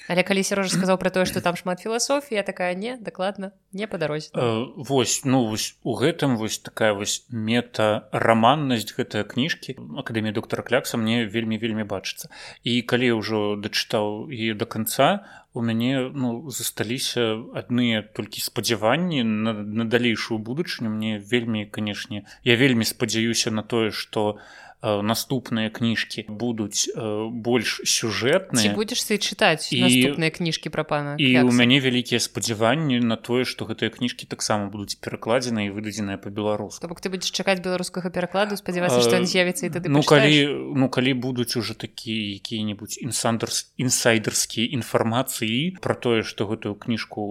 [0.08, 4.00] Але калі сярожа сказаў пра тое, што там шмат філасофія такая не дакладна не па
[4.00, 4.32] дарозе.
[4.32, 9.76] Э, Вось ну вось у гэтым вось такая вось метараманнасць гэтыя кніжкі.
[10.00, 12.32] Акадэмія доктора клякса мне вельмі вельмі бачыцца.
[12.64, 19.52] І калі ўжо дачытаў і до конца у мяне ну засталіся адныя толькі спадзяванні на,
[19.52, 20.90] на далейшую будучыню.
[20.90, 27.78] Мне вельмі канешне я вельмі спадзяюся на тое што Э, наступныя кніжкі будуць э, больш
[27.86, 33.14] сюжэтныя будзеш ты чытаць і наступныя кніжкі пра пана і у мяне вялікія спадзяванні на
[33.14, 38.10] тое што гэтыя кніжкі таксама будуць перакладзены і выдадзеныя па-беларуску бок ты будзеш чакаць беларускага
[38.10, 42.98] перакладу спадзявацца што ён з'явіцца і тады ну калі ну калі будуць уже такія якія-небудзь
[43.06, 47.22] інсандерс інсайдерскія інфармацыі пра тое што гэтую кніжку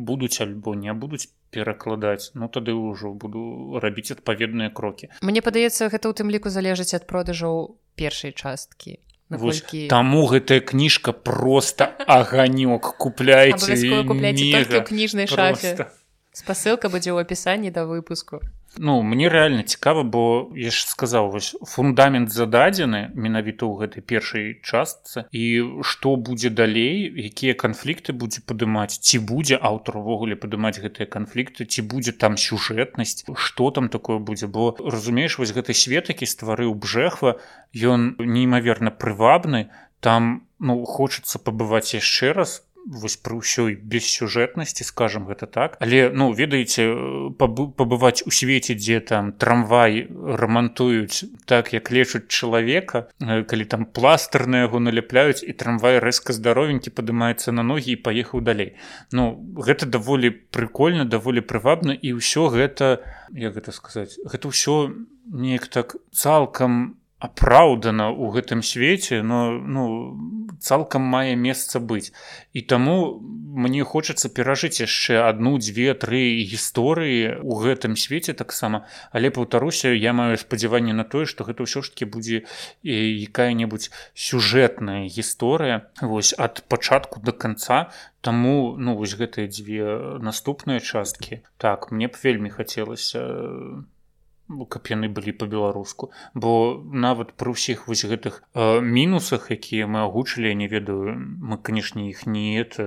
[0.00, 5.10] будуць альбо не будуць перакладаць ну тады ўжо буду рабіць адпаведныя крокі.
[5.22, 8.98] Мне падаецца гэта ў тым ліку залежыць ад продажаў першай часткі.
[9.28, 9.88] Волькі...
[9.90, 12.94] Таму гэтая кніжка просто аганёк.
[12.98, 13.74] Купляйце
[14.86, 15.90] кніжнай шафе.
[16.30, 18.44] Спасылка будзе ў апісанні да выпуску
[18.78, 24.60] Ну мне реально цікава бо я ж сказаў вось фундамент зададзены менавіта ў гэтай першай
[24.60, 25.24] частцы.
[25.32, 31.64] І што будзе далей якія канфлікты будзе падымаць ці будзе аўтар увогуле падымаць гэтыя канфлікты
[31.64, 34.46] ці будзе там сюжэтнасць что там такое будзе.
[34.46, 37.40] Бо разумееш вось гэты свет які стварыў бжэхва
[37.72, 39.72] ён неймаверна прывабны.
[40.00, 45.76] Там ну хочацца пабываць яшчэ раз вось пры ўсёй бессюжэтнасці скажем гэта так.
[45.82, 46.86] Але ну ведаеце
[47.38, 54.66] пабываць у свеце дзе там трамвай рамантуюць так як лечуць чалавека калі там пластыр на
[54.66, 58.78] яго наляпляюць і трамвай рэзка здаровенькі падымаецца на ногі і паехаў далей.
[59.12, 63.02] Ну гэта даволі прыкольна даволі прывабна і ўсё гэта
[63.34, 64.94] як гэта сказаць гэта ўсё
[65.26, 69.84] неяк так цалкам у апраўдана ў гэтым свеце но ну
[70.60, 72.12] цалкам мае месца быць.
[72.52, 78.84] І таму мне хочацца перажыць яшчэ одну дзве тры гісторыі у гэтым свеце таксама.
[79.12, 82.44] Але паўтаруся я маю спадзяванне на тое што гэта ўсё ж таки будзе
[82.84, 91.40] якая-небудзь сюжэтная гісторыя вось ад пачатку до конца таму ну вось гэтыя дзве наступныя часткі.
[91.56, 93.24] Так мне б вельмі хацелася
[94.68, 100.54] каб яны былі по-беларуску бо нават пры ўсіх вось гэтых э, мінусах якія мы агучылі
[100.54, 102.84] не ведаю мы канешне іх не это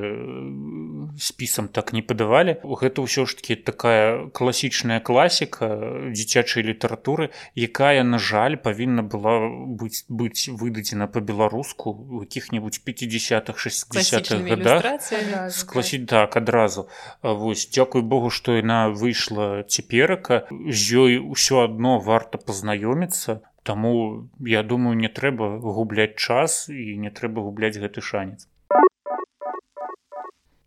[1.17, 2.57] спісам так не падавалі.
[2.63, 5.67] Гэта ўсё ж таки такая класічная класіка
[6.13, 14.37] дзіцячай літаратуры якая на жаль павінна была быць быць выдадзена по-беларуску у якіх-небудзь 50-х 60-х
[14.47, 15.01] годах.
[15.51, 16.37] скласіць так.
[16.37, 16.87] адразу.
[17.23, 20.47] Вось дзякуй Богу што яна выйшла цяперака.
[20.51, 23.41] З ёй ўсё ўсё адно варта пазнаёміцца.
[23.65, 28.45] Таму я думаю не трэба губляць час і не трэба губляць гэты шанец.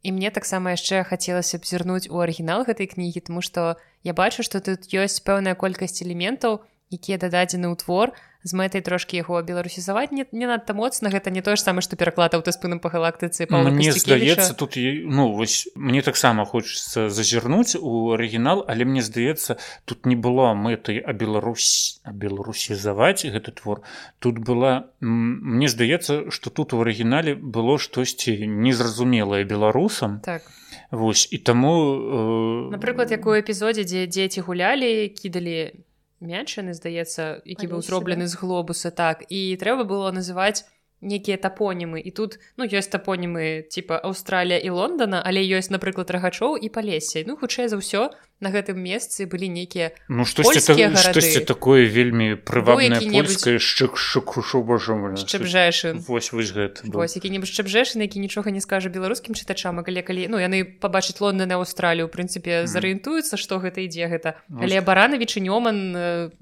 [0.03, 4.43] І мне таксама яшчэ хацелася б зірнуць у арыгінал гэтай кнігі тому што я бачу
[4.43, 8.13] што тут ёсць пэўная колькасць элементаў якія дададзены ў твор
[8.45, 11.97] з мэтай трошки яго беларусізаваць не, не надта моцна гэта не тое ж самае што
[11.97, 18.67] пераклад аўтаспыным па галактыцы мне здаецца тут ну вось мне таксама хочется зазірнуць у арыгінал
[18.67, 23.83] але мне здаецца тут не было мэтай а Беларусь беларусізаваць гэты твор.
[24.19, 30.21] Тут была мне здаецца что тут у арыгінале было штосьці незразумелае беларусам.
[30.21, 30.43] Так.
[30.91, 32.71] Вось і таму э...
[32.75, 35.79] напрыклад як у эпізодзе дзе дзеці гулялі кідалі
[36.23, 39.27] мячаны здаецца які быў зроблены з глобуса так.
[39.29, 40.65] І трэба было называць
[41.03, 46.57] нейкія тапонімы і тут ну ёсць тапонімы типа Аўстралія і Лондона але ёсць напрыклад рагачоў
[46.57, 51.87] і палесе ну хутчэй за ўсё на гэтым месцы былі нейкія ну штосьці штосьці такое
[51.87, 59.39] вельмі прывабнае польскае шчэпжэшы вось вось гэта вось які-небудзь шчэпжэшын які нічога не скажа беларускім
[59.39, 64.35] чытачам але калі ну яны пабачаць Лондон на Аўстралію прынцыпе зарыентуюцца што гэта ідзе гэта.
[64.51, 66.33] Але баранавічы нёман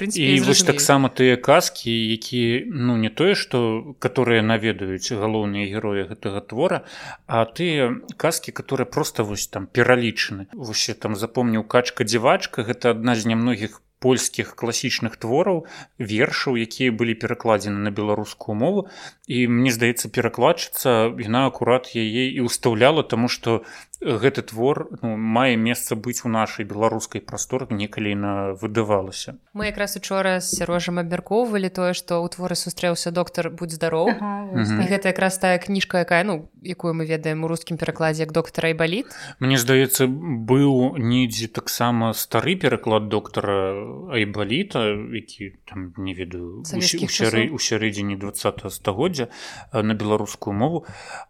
[0.00, 6.42] і вось таксама тыя казкі які ну не тое што которые наведаюць галоўныя героі гэтага
[6.42, 6.84] твора
[7.26, 10.46] а тыя казкі которые просто вось там пералічаны.
[10.52, 15.68] Вось там запомніў качка дзівачка гэта адна з нямногіх польскіх класічных твораў
[16.00, 18.88] вершаў якія былі перакладзены на беларускую мову.
[19.28, 23.64] І мне здаецца перакладчыца яна акурат яе і ўстаўляла тому что
[24.00, 29.40] гэты твор ну, мае месца быць у нашай беларускай прасторы некалі на выдавалася.
[29.56, 34.84] Мы якраз учора з сярожам абмяркоўвалі тое што ў творы сустрэўся доктор будь здароў ага,
[34.84, 39.08] гэта якраз тая кніжка якая ну якую мы ведаем у рускім перакладзе як доктара айбаліт
[39.40, 43.72] Мне здаецца быў недзе таксама стары пераклад доктара
[44.12, 49.28] айбаліта які там не ведаю у сярэдзіне два стагоддзя
[49.72, 50.84] на беларускую мову.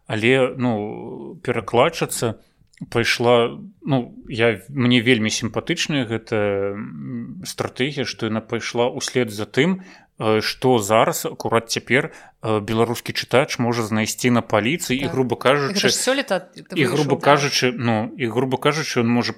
[0.06, 2.42] Але ну перакладчацца
[2.90, 6.76] пайшла ну я мне вельмі сімпатычная гэта
[7.44, 9.80] стратэгія што яна пайшла ўслед за тым
[10.18, 15.04] што зараз акурат цяпер беларускі чытач можа знайсці на паліцыі так.
[15.04, 19.36] і грубо кажучы сёлета і грубо кажучы ну і грубо кажучы он можа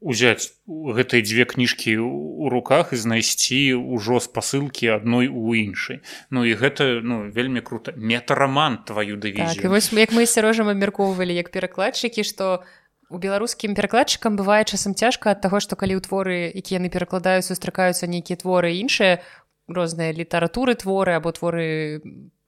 [0.00, 6.02] узяць гэтыя дзве кніжкі у руках і знайсці ўжо спасылкі адной у іншай.
[6.30, 9.62] Ну і гэта ну вельмі круто метараман твою дывізію.
[9.62, 12.66] Так, вось як мы сярожам абмяркоўвалі як перакладчыкі што
[13.06, 17.46] у беларускім перакладчыкам бывае часам цяжка ад таго што калі ў творы які яны перакладаюць
[17.46, 19.22] сустракаюцца нейкія творы іншыя
[19.68, 22.00] розныя літаратуры творы або творы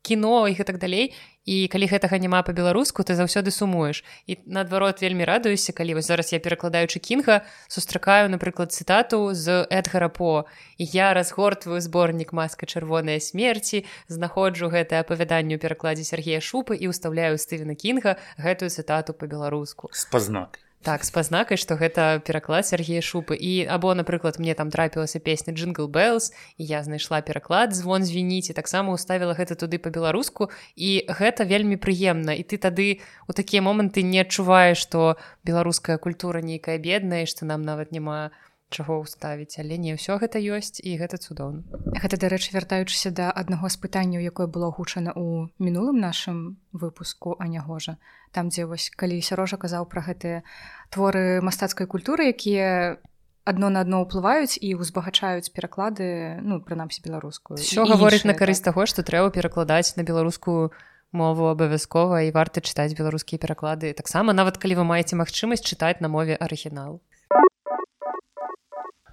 [0.09, 1.13] кіно і гэтак далей.
[1.49, 4.05] І калі гэтага няма па-беларуску ты заўсёды сумуеш.
[4.29, 10.09] І наадварот вельмі радуюся калі вось зараз я перакладаючы кінга сустракаю напрыклад цытату з эдгара
[10.09, 10.45] по.
[10.77, 16.93] І я разгортваю зборнік маска чырвоныя смерці знаходжу гэтае апавяданне ў перакладзе Сергея шупы і
[16.93, 19.89] ўстаўляю стывена кінга гэтую цытату па-беларуску.
[19.93, 23.37] Спазнак так з пазнакай што гэта пераклад Сергея шупы.
[23.37, 28.57] І або напрыклад мне там трапілася песня джингл Беллс і я знайшла пераклад звон звініце
[28.57, 30.49] таксама уставіла гэта туды по-беларуску
[30.81, 32.33] і гэта вельмі прыемна.
[32.33, 37.69] І ты тады у такія моманты не адчуваеш што беларуская культура нейкая бедная што нам
[37.69, 38.33] нават няма
[38.71, 41.65] чаго ўставіць але не ўсё гэта ёсць і гэта цудоўна.
[41.97, 47.97] Гэта дарэчы вяртаючыся да аднаго з пытанняў якое было гучана ў мінулым нашым выпуску анягожа
[48.33, 50.45] там дзе вось калі сярожа казаў пра гэтыя
[50.93, 53.01] творы мастацкай культуры якія
[53.49, 58.77] адно на адно ўплываюць і ўзбагачаюць пераклады ну прынамсі беларускую все гаворыць на карысць так.
[58.77, 60.71] таго што трэба перакладаць на беларускую
[61.13, 63.97] мову абавязкова і варта чытаць беларускія пераклады.
[63.97, 67.01] Таксама нават калі вы маеце магчымасць чытаць на мове арыгінал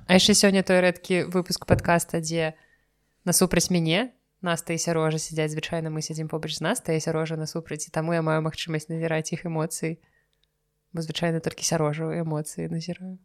[0.08, 2.54] А яшчэ сёння той рэдкі выпуск падкаста дзе
[3.26, 4.14] насупраць мяне
[4.46, 8.14] наста і сярожа сядзяць звычайна мы сядзім побач з нас та сярожа насупраць і таму
[8.14, 9.98] я маю магчымасць назіраць іх эмоцыі
[10.94, 13.18] бо звычайна толькі сярожу эмоцыі назіраю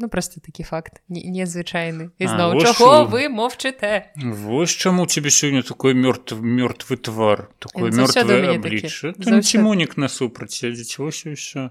[0.00, 6.40] ну просто такі факт незвычайны ізноў чаго вы мовчыце Вось чаму тебе сёння такой мёртв
[6.40, 9.12] мёртвы твар такой мёртвы
[9.44, 11.68] цімонік насупраць сядзець вось і ўсё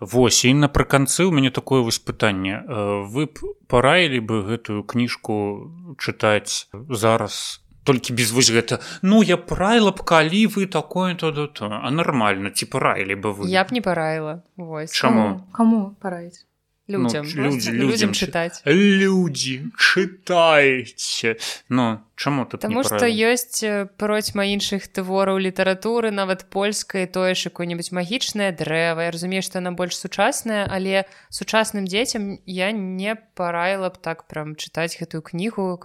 [0.00, 2.62] Вось і напрыканцы ў мяне такое вось пытанне
[3.10, 5.38] вы б параілі бы гэтую кніжку
[5.98, 11.46] чытаць зараз толькі без вось гэта ну я правіла б калі вы такое то да
[11.50, 13.50] то а нормально ці параілі бы вы?
[13.50, 14.42] Я б не параіла
[14.92, 15.42] чаму?
[15.52, 16.46] Кому параіць
[16.88, 17.26] людям.
[17.36, 21.36] Ну, людзі, людзям, людям чытаць людзі чытайце
[21.68, 23.60] но чаму тут Таму што ёсць
[24.00, 29.76] процьма іншых твораў літаратуры нават польскай тое ж какое-нибудь магічнае дрэва Я разумею што яна
[29.76, 35.76] больш сучасная але сучасным дзецям я не параіла б так прям чытаць гэтую кнігу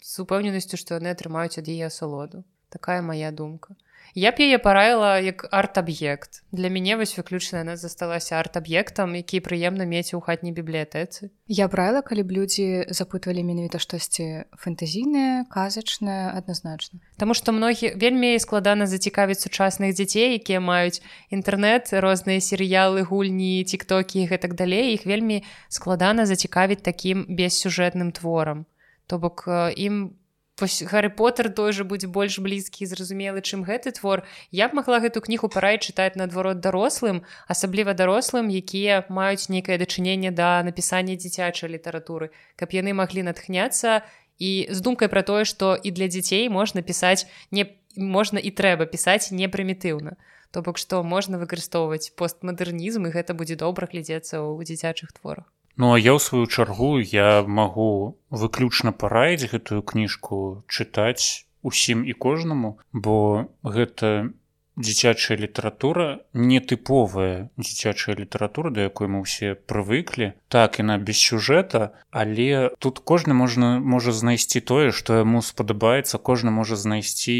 [0.00, 3.76] з упэўненасцю што яны атрымаюць ад яе асалоду такая моя думка
[4.14, 6.42] я б яе параіла як арт-аб'ект.
[6.52, 11.30] Для мяне вось выключна яна засталася арт-аб'ектам які прыемна мець у хатняй бібліятэцы.
[11.46, 17.00] Я правіла калі б людзі запытвалі менавіта штосьці фэнтэзійнае казачнае адназначна.
[17.16, 21.00] Таму што многі вельмі складана зацікавіць сучасных дзяцей якія маюць
[21.30, 24.94] інтэрнэт розныя серыялы гульні тиктокі гэтак далей.
[24.94, 28.66] Іх вельмі складана зацікавіць такім бессюжэтным творам.
[29.06, 29.46] То бок
[29.76, 30.18] ім
[30.56, 34.24] Гарры Поттер той жа будзе больш блізкі і зразумелы, чым гэты твор.
[34.48, 40.32] Я б магла гэту кнігу параіць чытаць наадварот дарослым, асабліва дарослым, якія маюць нейкае дачыненне
[40.32, 44.00] да напісання дзіцячай літаратуры, каб яны маглі натхняцца
[44.40, 48.88] і з думкай пра тое, што і для дзяцей можна пісаць не можна і трэба
[48.88, 50.16] пісаць непрымітыўна.
[50.56, 55.52] То бок што можна выкарыстоўваць постмадэрнізм і гэта будзе добра глядзецца ў дзіцячых творах.
[55.76, 62.14] Ну а я ў сваю чаргу я магу выключна параіць гэтую кніжку чытаць усім і
[62.16, 64.32] кожнаму, бо гэта
[64.76, 72.70] дзіцячая літаратура нетыповая дзіцячая літаратура да якой мы ўсе прывыклі так яна без сюжэта але
[72.78, 77.32] тут кожны можна можа знайсці тое што яму спадабаецца кожны можа знайсці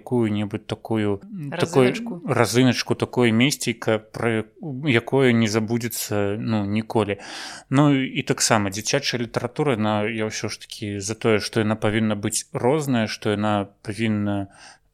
[0.00, 1.20] якую-небудзь такую
[1.52, 1.92] такой
[2.24, 2.94] разыначку.
[2.94, 4.44] такое месціка пра
[4.84, 7.18] якое не забудзецца ну ніколі.
[7.70, 12.16] Ну і таксама дзіцячая літаратура на я ўсё ж такі за тое што яна павінна
[12.16, 14.48] быць розная што яна павінна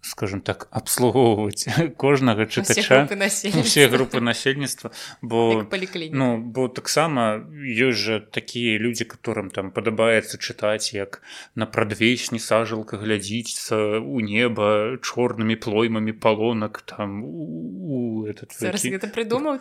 [0.05, 3.09] скажем так абслугоўваць кожнага чытача
[3.65, 4.93] все групы насельніцтва
[5.23, 5.65] бо
[6.13, 11.23] ну бо таксама ёсць жа такія людзі которым там падабаецца чытаць як
[11.55, 18.53] на прадвесні сажалка глядзіцца у неба чорнымі плоймамі палонак там у этот
[19.13, 19.59] прыдумаў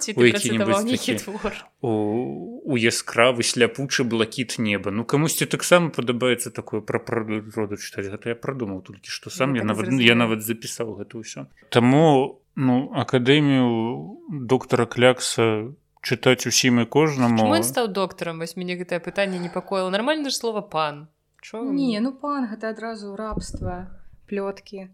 [2.64, 4.92] у яскравы сляпучы блакіт неба.
[4.92, 9.68] Ну камусьці таксама падабаецца такое пра прыроду чытаць гэта я прадумаў толькі што сам я
[9.68, 16.86] нават я нават нават запісаў гэта ўсё Таму ну акадэмію доктара клякса чытаць усім і
[16.86, 21.08] кожнаму он стаў доктарам вось мяне гэтае пытанне непакоіла нармальна ж слова пан
[21.42, 21.62] Чо?
[21.62, 23.94] не ну пан гэта адразу рабства
[24.30, 24.90] плёткі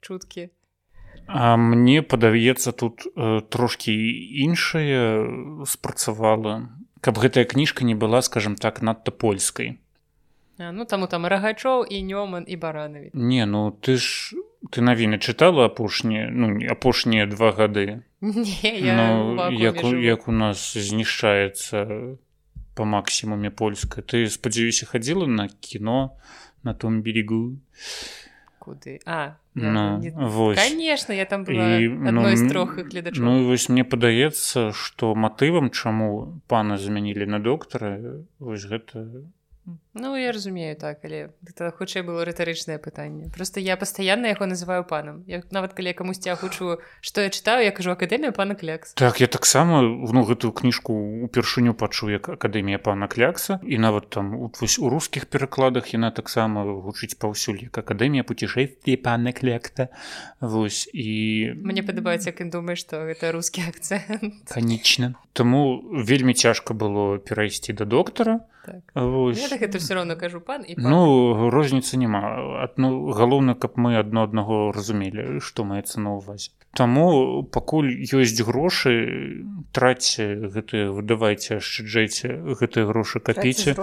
[0.00, 0.50] чуткі
[1.26, 3.92] А мне падаецца тут э, трошкі
[4.44, 6.68] іншае спрацавала
[7.00, 9.78] каб гэтая кніжка не была скажем так надта польскай
[10.68, 14.36] ну таму там рагачоў і нёман і баранаві не ну ты ж
[14.68, 18.04] ты навіны чытала апошнія ну апошнія два гады?
[18.20, 22.16] Ну, як, як у нас знішчаецца
[22.76, 26.12] по максімуме польска ты спадзяюся хадзіла на кіно
[26.62, 27.56] на том берегу?
[28.60, 29.00] Куды?
[29.06, 30.12] А ну, не...
[30.12, 30.60] вось.
[30.68, 32.78] Конечно я там і, ну, трох
[33.16, 39.24] ну, вось мне падаецца что матывам чаму пана замянілі на доктара вось гэта
[39.94, 44.86] Ну я разумею так але гэта хутчэй было рытарычнае пытанне просто я пастаянна яго называю
[44.86, 49.20] панам я нават калі камусьці агучу што я чытаю я кажу акадэмія пана клякс так
[49.20, 50.94] я таксама ну гэтую кніжку
[51.26, 56.62] упершыню пачу як акадэмія пана клякса і нават там вось у рускіх перакладах яна таксама
[56.62, 59.90] гучыць паўсюль як акадэмія путешествие пана клекта
[60.38, 64.46] вось і мне падабаецца як ён думае што гэта рускі акцэнт.
[64.50, 65.14] Канічна.
[65.32, 68.40] Таму вельмі цяжка было перайсці да доктара.
[68.60, 68.84] Так.
[69.56, 70.90] гэта все равно кажу пан і пан.
[70.92, 72.22] ну розніцы няма
[72.62, 79.42] адну галоўна каб мы адно аднаго разумелі што маецца на увазе Таму пакуль ёсць грошы
[79.74, 82.30] траце гэтыя выдавайце ашчаджайце
[82.62, 83.74] гэтыя грошы капіце.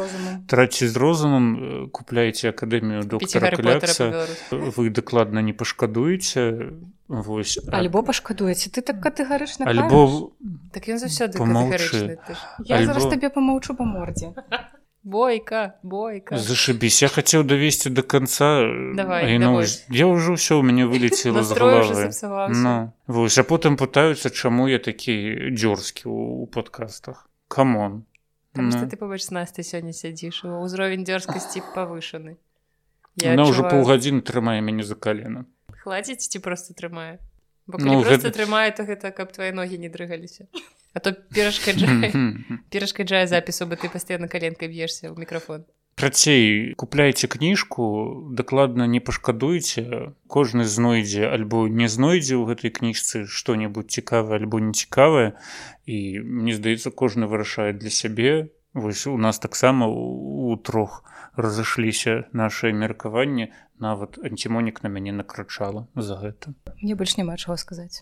[0.47, 3.51] Траце з розумам купляйце акадэмію доктара
[4.79, 6.79] вы дакладна не пашкадуеце.
[7.07, 8.71] Вось, альбо пашкадуеце.
[8.71, 10.31] Ты так катэгарычна альбо
[10.71, 14.31] так ён заўсёды зараз табе помаўчу па мордзе
[15.07, 20.83] бойка бойка зашибісь я хацеў давесці до конца давай, ну, я ўжо ўсё у мяне
[20.83, 22.11] вылецела з головы.
[22.51, 28.03] ну, вось а потым пытаюцца чаму я такі дзёрзкі у падкастах камон.
[28.53, 28.71] Ну.
[28.89, 32.35] ты побач насты сёння сядзіш ўзровень дзёрзкасці павышаны
[33.23, 35.47] она ўжо паўгадзіны трымае мяне за калена
[35.87, 37.23] хладзіць ці просто трымае
[37.67, 38.27] ну, гэта...
[38.35, 40.51] трымае то гэта каб твае ногі не дрыгаліся
[40.97, 42.09] а то перашкаджае
[42.73, 47.85] перашкаджае запісу бы ты пастаянна каленкай б'ешся ў мікрафон працей купляйце кніжку
[48.39, 49.83] дакладна не пашкадуйце
[50.25, 55.37] кожны знойдзе альбо не знойдзе ў гэтай кніжцы што-небудзь цікавае альбо нецікавае
[55.85, 58.33] і мне здаецца кожны вырашае для сябе
[58.73, 60.99] вось у нас таксама у трох
[61.37, 68.01] разышліся наше меркаванне нават антимонік на мяне накрачала за гэта мне больш няма чаго сказаць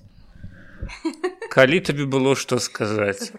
[1.56, 3.32] калі табе было што сказаць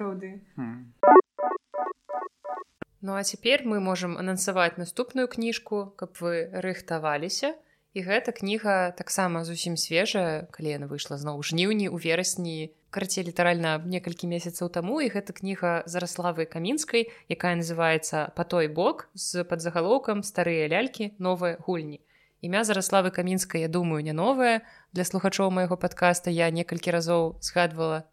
[3.06, 7.52] Ну а цяпер мы можам анансаваць наступную кніжку каб вы рыхтаваліся
[7.96, 10.48] і гэта кніга таксама зусім свежая.
[10.52, 15.00] Калі яна выйшла зноў жніўні у верасні карацей літаральна некалькі месяцаў таму.
[15.04, 21.56] І гэта кніга зараславы камінскай якая называется по той бок з подзагалоўкам старыя лялькі новыя
[21.60, 22.00] гульні
[22.43, 24.61] імя зараславы камінскай я думаю не новая
[24.93, 28.05] для слухачоў майго падкаста я некалькі разоў згадвала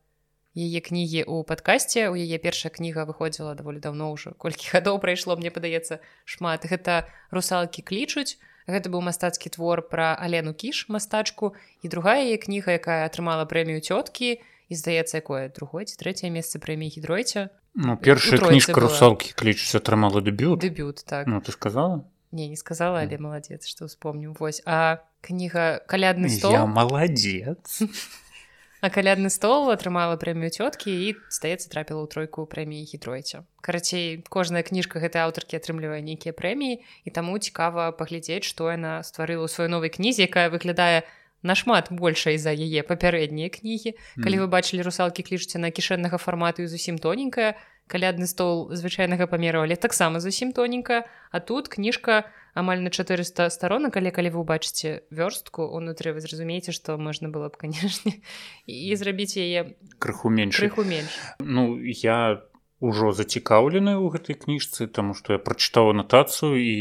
[0.53, 4.37] яе кнігі ў падкасці у яе першая кніга выходзіла даволі даўно ўжо.
[4.37, 5.97] Колькі гадоў прайшло мне падаецца
[6.29, 6.69] шмат.
[6.69, 8.37] Гэта русалкі клічуць
[8.69, 11.57] гэта быў мастацкі твор пра алену кіш мастачку.
[11.81, 16.61] І другая яе кніга якая атрымала прэмію цёткі і здаецца якое другое ці трэцяе месца
[16.61, 20.61] прэміі гідройця ну першая кніжка русалкі клічуць атрымала дэбют.
[20.61, 21.25] Дэбют так.
[21.25, 26.51] Ну ты сказала не не сказала але маладзец што ўспомню вось а кніга калядны стол
[26.57, 27.85] я маладзец
[28.83, 34.65] а калядны стол атрымала прэмію цёткі і здаецца трапіла ў тройку прэміі хітройця карацей кожная
[34.67, 39.71] кніжка гэтай аўтаркі атрымлівае нейкія прэміі і таму цікава паглядзець што яна стварыла ў сваёй
[39.71, 41.07] новай кнізе якая выглядае
[41.43, 46.71] нашмат большай за яе папярэднія кнігі калі вы бачылі русалкі клічуце на кішэннага фармату і
[46.71, 47.53] зусім тоненькая
[47.87, 53.97] калядны стол звычайнага памеру але таксама зусім тоненька а тут кніжка амаль на 400 сторонок
[53.97, 58.21] але калі вы убачыце вёрстку унутры вы зразумееце што можна было б канешне
[58.65, 62.41] і зрабіць яе крыху менш крыху менш ну я
[62.81, 66.75] ўжо зацікаўлены ў гэтай кніжцы таму што я прачытаў анатацыю і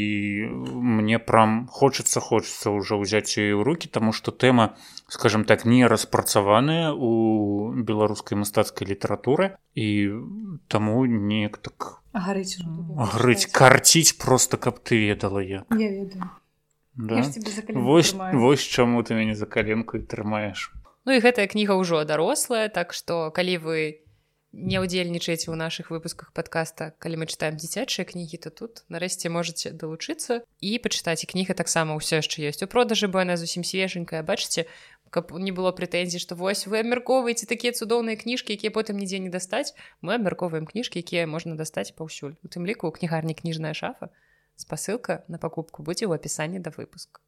[1.01, 4.75] мне прям хочацца хочацца ўжо ўзяць яе ў руки таму што тэма
[5.09, 9.89] скажем так не распрацаваная у беларускай мастацкай літаратуры і
[10.69, 12.61] таму неяк так гарыць
[13.17, 15.65] грыць карціць просто каб ты ведала я
[16.95, 17.25] да?
[17.75, 20.73] вось вось чаму ты мяне за каленку і трымаеш.
[21.05, 24.02] Ну і гэтая кніга ўжо дарослая так што калі вы
[24.53, 29.73] не ўдзельнічаеце ў наших выпусках подкаста калі мы читаем дзіцячыя кнігі то тут нарэшце можете
[29.73, 34.21] далучыцца і пачытаць кніга таксама ўсё яшчэ ёсць у продажы бо яна зусім свеженькая.
[34.21, 34.69] Бачыце
[35.09, 39.33] каб не было прэтэнзій што вось вы абмяркоўваеце такія цудоўныя кніжкі якія потым нідзе не
[39.33, 39.73] дастаць
[40.05, 44.13] мы абмяркоўваем кніжкі якія можна дастаць паўсюль у тым ліку кнігарні кніжная шафа
[44.57, 47.25] спасылка на пакупку будзе ў апісанні да выпуску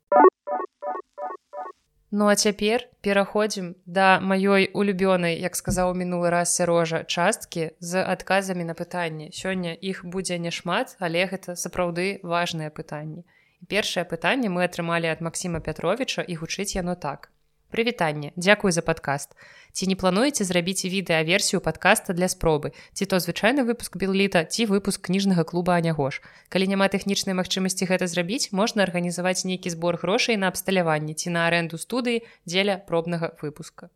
[2.17, 8.63] Ну а цяпер пераходзім да маёй улюбёнай, як сказаў мінулы раз сярожа часткі з адказамі
[8.71, 9.35] на пытанне.
[9.35, 13.27] Сёння іх будзе няшмат, але гэта сапраўды важныя пытанні.
[13.67, 17.35] Першае пытанне мы атрымалі ад Масіма Пятровіча і гучыць яно так
[17.75, 19.35] прывітанне дзякуй за падкаст.
[19.75, 22.71] Ці не плануеце зрабіць відэаверсію падкаста для спробы?
[22.95, 26.23] Ці то звычайны выпуск білліта ці выпуск кніжнага клуба анягош
[26.55, 31.51] калі няма тэхнічнай магчымасці гэта зрабіць можна арганізаваць нейкі збор грошай на абсталяванне ці на
[31.51, 33.91] аренду студыі дзеля пробнага выпуска.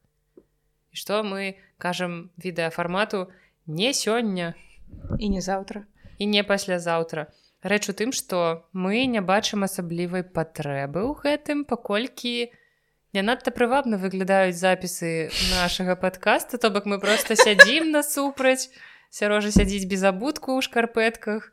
[0.90, 3.30] І што мы кажам відэафармату
[3.70, 4.54] не сёння
[5.18, 5.86] і не заўтра.
[6.18, 7.30] І не паслязаўтра.
[7.62, 12.57] Рэч у тым што мы не бачым асаблівай патрэбы ў гэтым паколькі у
[13.16, 18.68] Не надта прывабна выглядаюць запісы нашага подкаста то бок мы просто сядзім насупраць.
[19.08, 21.48] Сярожа сядзіць без абутку ў шкарпэтках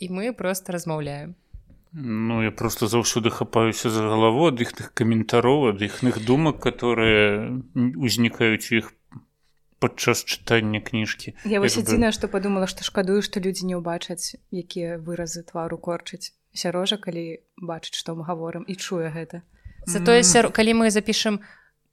[0.00, 1.36] і мы просто размаўляем.
[1.92, 8.72] Ну я просто заўсёды хапаюся за галаву ад іхных каментароў ад іхных думак которые узнікаюць
[8.72, 8.88] іх
[9.84, 11.36] падчас чытання кніжкі.
[11.44, 16.32] Я вось адзінае што падумала што шкадую што людзі не ўбачаць якія выразы твару корчаць
[16.56, 19.44] сярожа калі бачыць што мы гаворым і чуе гэта
[19.86, 20.52] Затое сяр...
[20.52, 21.40] калі мы запішам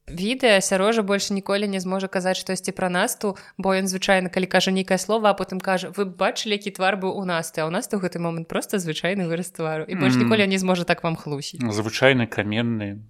[0.07, 4.71] відэа сярожа больше ніколі не зможа казаць штосьці пра насту бо ён звычайна калі кажа
[4.71, 7.71] нейкае слово а потым кажа вы бачылі які твар быў у нас ты а у
[7.71, 9.83] нас у гэты момант просто звычайны выраз твару.
[9.83, 13.03] І больш ніколі не зможа так вам хлусіць звычайны каменны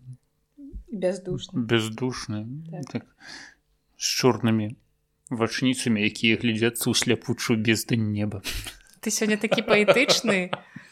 [0.89, 2.89] бездушны бездушны так.
[2.91, 3.05] так.
[3.97, 4.73] з чорнымі
[5.29, 8.41] вачніцамі якія глядзяцца ў сляпучую бездань неба.
[9.03, 10.49] Ты сёння такі паэтычны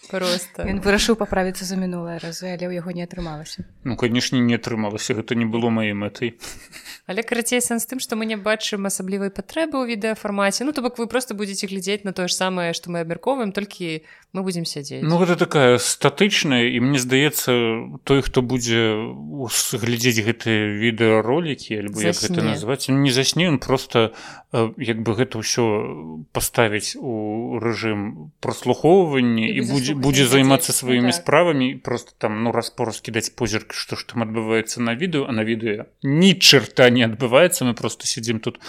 [0.10, 3.66] просто Ён вырашыў паправіцца за мінулыя разы, але ў яго не атрымалася.
[3.84, 6.38] Ну канешне не атрымалася гэта не было маёй мэтай
[7.08, 10.66] Але карацей сэнс тым, што мы не бачым асаблівай патрэбы ў відэафармаце.
[10.66, 14.02] Ну то бок вы просто будзеце глядзець на тое ж самае, што мы абмяркоўваем, толькі
[14.34, 15.02] мы будзем сядзець.
[15.06, 17.52] Ну гэта такая статычная і мне здаецца
[18.04, 18.94] той, хто будзе
[19.74, 22.50] глядзець гэтыя відэаролікі альбо як гэта Засне.
[22.54, 24.12] назваць не засне ён просто
[24.78, 31.22] як бы гэта ўсё паставіць у рэжым праслухоўвання І і будзе будзе займацца сваімі так.
[31.22, 35.44] справамі просто там ну распораз кідаць позірк што ж там адбываецца на відэо а на
[35.48, 38.60] відэо ні чарта не адбываецца мы просто сядзім тут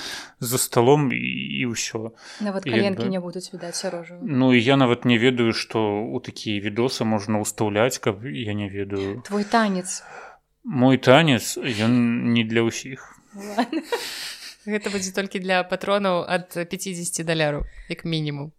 [0.41, 1.19] за столом і,
[1.61, 3.11] і ўсё Нават каленкі бы.
[3.11, 4.17] не будуць відаць сярожу.
[4.23, 8.69] Ну і я нават не ведаю што у такія відосы можна ўстаўляць каб я не
[8.69, 10.03] ведаю Твой танец.
[10.65, 13.13] мой танец ён не для ўсіх
[14.67, 18.51] Гэта будзе толькі для патронаў ад 50 даляраў як мінімум.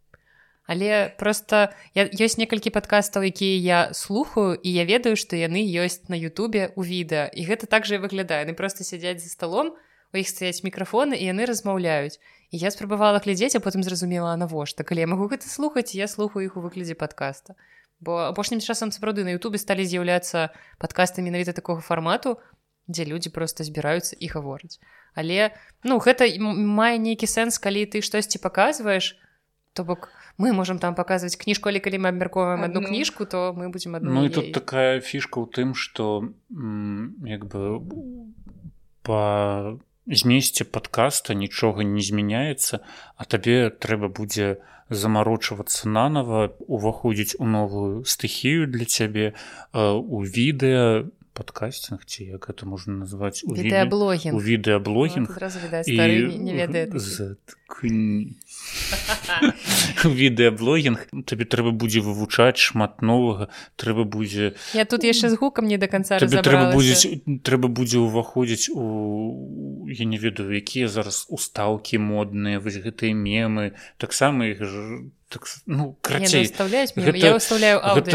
[0.68, 6.12] Але просто я, ёсць некалькі падкастаў, якія я слухаю і я ведаю, што яны ёсць
[6.12, 8.44] на Ютубе у відэа і гэта так жа і выглядае.
[8.44, 9.72] Яны просто сядзяць за сталом,
[10.12, 12.20] у іх стаяць мікрафоны і яны размаўляюць.
[12.52, 14.84] І я спрабавала глядзець, а потым зразумела навошта.
[14.84, 17.56] Калі я магу гэта слухаць, я слухаю іх у выглядзе падкаста.
[18.00, 20.52] Бо апошнім часам сапраўды на Ютубе сталі з'яўляцца
[20.84, 22.38] падкасты менавіта такога фармату,
[22.88, 24.80] дзе людзі проста збіраюцца і гавораць.
[25.16, 29.18] Але ну гэта мае нейкі сэнс, калі ты штосьці паказваеш,
[29.78, 30.10] то бок
[30.42, 32.90] мы можам там паказваць кніжку, але калі мы абмяркоўваем одну Адну.
[32.90, 36.34] кніжку, то мы будзем адну Ну і тут такая фішка ў тым што
[37.22, 37.86] як бы
[39.06, 42.82] па змесце падкаста нічога не змяняецца
[43.16, 44.58] а табе трэба будзе
[44.90, 52.66] замарочвацца нанова уваходзіць у новую стыхію для цябе э, у відэа падкасцінг ці як это
[52.66, 54.34] можна назваць у відэа відэаблогінг.
[54.34, 55.36] у відэаблогінг не,
[56.58, 56.90] ведае
[60.18, 65.78] відэаблогінг табе трэба будзе вывучаць шмат новага трэба будзе Я тут яшчэ з гукам не
[65.78, 72.58] до конца трэба будзе трэба будзе ўваходзіць у я не ведаю якія зараз устаўкі модныя
[72.58, 74.66] вось гэтыя мемы таксама іх
[75.30, 76.48] так, ну мемы.
[76.96, 78.12] гэта- Я ўстаўляю гэта,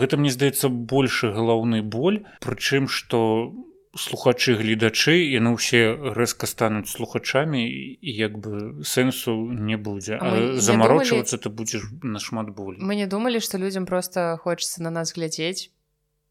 [0.00, 3.52] гэта мне здаецца большы галаўны боль прычым што
[3.96, 10.18] слухачы гледачы яны ўсе рэзка стануць слухачамі і як бы сэнсу не будзе.
[10.20, 12.80] А а замарочвацца ты будзеш нашмат болей.
[12.80, 15.70] Мы не думалі, што людзям проста хочацца на нас глядзець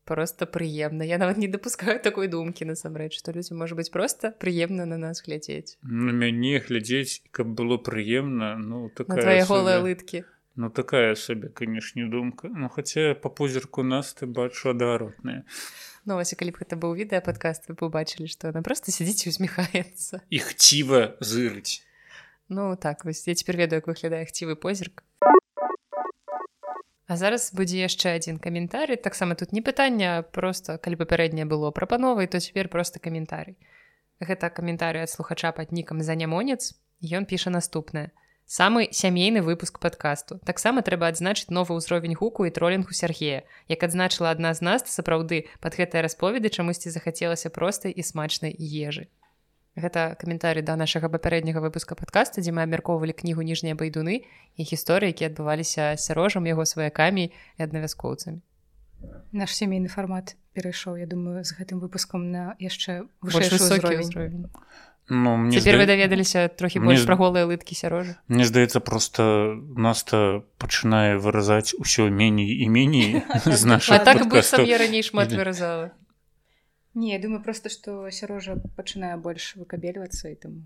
[0.06, 1.03] просто прыемна.
[1.03, 5.22] Я нават не дапускаю такой думкі насамрэч, што людзям можа быць проста прыемна на нас
[5.26, 5.78] глядзець.
[5.82, 10.24] на мяне глядзець каб было прыемна ну такая твае сабе- голыя лыткі.
[10.56, 15.43] Ну такая сабе канешне думка Ну хаця па позірку нас ты бачу адаротная
[16.06, 19.26] Ну, вось, калі б гэта быў відэа падкаст, вы б убачылі, што яна проста сядзіць
[19.26, 20.22] і усміхаецца.
[20.30, 21.82] і хціва зырыць
[22.47, 25.01] Ну так вось я цяпер ведаю, як выглядае хцівы позірк.
[27.16, 28.99] А зараз будзе яшчэ адзін каментарый.
[28.99, 33.55] Таксама тут не пытанне, а просто калі папярэдняе было прапановай, то цяпер проста каментарый.
[34.20, 36.76] Гэта каментарый ад слухача пад нікам занямонец.
[36.99, 38.11] Ён піша наступнае.
[38.43, 40.43] Самы сямейны выпуск падкасту.
[40.43, 43.47] Таксама трэба адзначыць новы ўзровень гуку і тролінгу Сергея.
[43.72, 49.07] Як адзначыла адна з нас, сапраўды пад гэтыя расповеды чамусьці захацелася простай і смачнай ежы.
[49.76, 54.23] Гэта каментарый да нашага папярэдняга выпуска падкаста, дзе мы абмяркоўвалі кнігу ніжнія байдуны
[54.55, 58.39] і гісторыі, якія адбываліся сярожам яго сваякамі і аднавяскоўцамі.
[59.36, 64.47] Наш сямейны фармат перайшоў, я думаю, з гэтым выпускам на яшчэ высокі ўзровень.
[65.09, 65.93] Ну мне Цяпер вы зда...
[65.93, 68.17] даведаліся трохі Мне больш з- пра голыя лыткі сярожа.
[68.28, 74.65] Мне здаецца просто наста пачынае выразаць усё меней і меней з А наших так быццам
[74.65, 75.91] я раней шмат выразала.
[76.95, 80.61] Не, я думаю просто, што сярожа пачынае больш выкабельвацца і таму.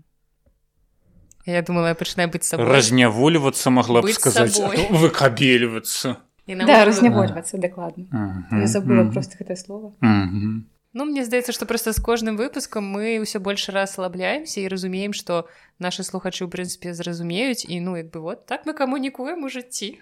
[1.46, 2.66] Я думала, я пачынаю быць сабой.
[2.70, 4.58] разнявольвацца магла б сказаць
[4.90, 6.16] выкабельвацца
[6.46, 8.06] Да, разнявольвацца, дакладна.
[8.50, 9.94] Я забыла мгм, просто гэтае слово.
[10.00, 10.66] мгм.
[10.92, 15.46] Ну, мне здаецца, што проста з кожным выпускам мы ўсё больш расслабляемся і разумеем, што
[15.78, 19.98] нашы слухачы, ў прынцыпе, зразумеюць і ну як бы вот так мы камунікуем у жыцці.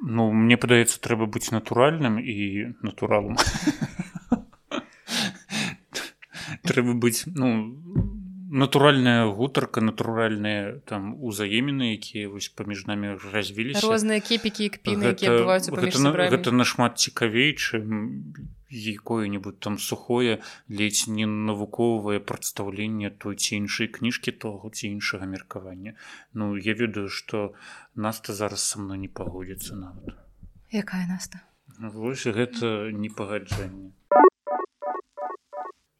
[0.00, 3.36] Ну мне падаецца трэба быць натуральным і натуралам
[6.70, 7.50] трэба быць ну
[8.50, 13.86] натуральная гутарка натуральныя там узаемены якія вось паміж намі развіліся.
[13.86, 15.46] Розныя кепікі кпіны, гэта,
[16.02, 18.34] на- гэта нашмат цікавей чым
[18.70, 25.94] якое-нибудь там сухое ледзь не навуковае прадстаўленне той ці іншай кніжкі того ці іншага меркавання.
[26.34, 27.54] Ну я ведаю што
[27.94, 30.18] наста зараз са мной не пагодзіцца нават.
[30.74, 31.42] Якая наста?
[31.78, 33.94] Вось гэта непагаджанне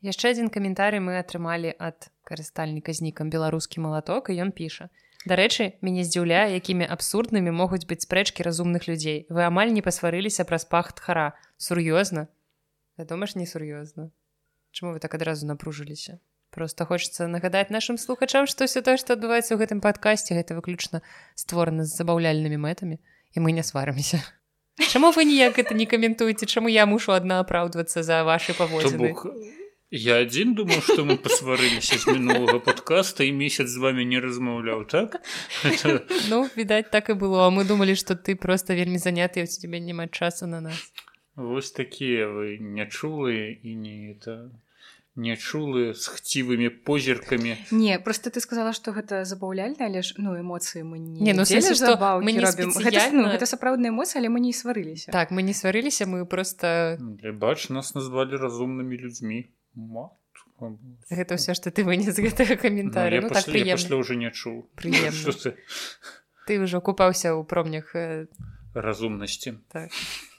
[0.01, 4.89] Яшчэ адзін каментарый мы атрымалі ад карыстальніка з нікам беларускі малаток і ён піша.
[5.29, 9.29] Дарэчы мяне здзіўляе якімі абсурднымі могуць быць спрэчкі разумных людзей.
[9.29, 12.33] Вы амаль не пасварыліся праз пахт хара сур'ёзна?
[12.97, 14.09] Вядома ж несур'ёзна
[14.73, 16.17] Чаму вы так адразу напружыліся?
[16.49, 21.05] Просто хочется нагадаць нашим слухачам што все тое што адбываецца ў гэтым падкасці гэта выключна
[21.37, 22.97] створана з забаўляльнымі мэтамі
[23.37, 24.25] і мы не сварымся
[24.81, 26.49] Чаму вы ніяк это не каментуеце?
[26.49, 29.13] Чаму я мушу адна апраўдвацца за ваши паводзіны
[29.91, 34.87] я адзін думаю што мы пасварыліся з мінулага подкаста і месяц з вами не размаўляў
[34.87, 35.19] так?
[36.31, 37.51] Ну відаць так і было.
[37.51, 40.79] Мы думалі што ты просто вельмі заняты у тебе няма часу на нас.
[41.37, 44.51] Вось такія вы нячулыя і не это
[45.17, 50.87] нечулы з хцівымі позіркамі не просто ты сказала что гэта забаўляльна але ж ну эмоцыі
[50.87, 54.31] мы не, не ну сенсі, што мы не робім гэта, ну, гэта сапраўдныя эмоцыі але
[54.31, 56.97] мы не сварыліся так мы не сварыліся мы просто
[57.35, 59.51] бач нас назвалі разумнымі людзьмі
[59.81, 60.11] Ма
[61.09, 64.69] гэта ўсё што ты вынес гэтага каментаря ну, ну, так пасля уже не чуў
[66.47, 67.97] ты ўжо купаўся ў промнях
[68.75, 69.57] разумнасці.
[69.73, 69.91] так.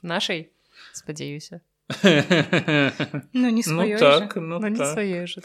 [0.02, 0.52] нашай
[0.94, 1.62] спадзяюся.
[3.34, 4.94] Ну, не ну, так, ну, ну, так.
[4.94, 5.42] свае ж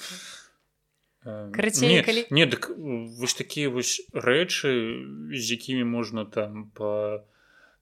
[1.27, 2.23] Карацей, не, калі...
[2.31, 2.71] не дык
[3.19, 4.71] вось такія вось рэчы
[5.35, 7.27] з якімі можна там па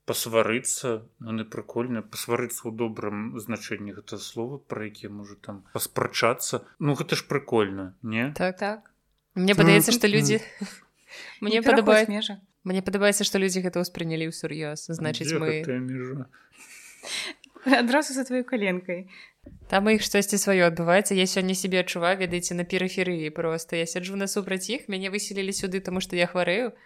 [0.05, 6.65] пасварыцца яны прыкольныя пасварыцца ў добрым значэнні гэта слова пра якія можа там паспрачацца.
[6.79, 8.33] Ну гэта ж прыкольна не?
[8.37, 8.59] Так.
[8.61, 8.91] Так.
[9.35, 10.41] Мне падаецца што людзі
[11.45, 12.37] мне падабаецца межа.
[12.65, 14.93] Мне падабаецца што людзі гэта ўспрынялі ўсур'ёз.
[14.93, 15.65] Значыць мы
[17.65, 19.09] адразу за тваёй каленкай.
[19.69, 21.17] Там іх штосьці сваё адбываецца.
[21.17, 25.81] Я сёння сябе адчуваю ведаеце на перыферыі просто я сяджу насупраць іх мяне выселілі сюды
[25.81, 26.77] таму што я хварэю.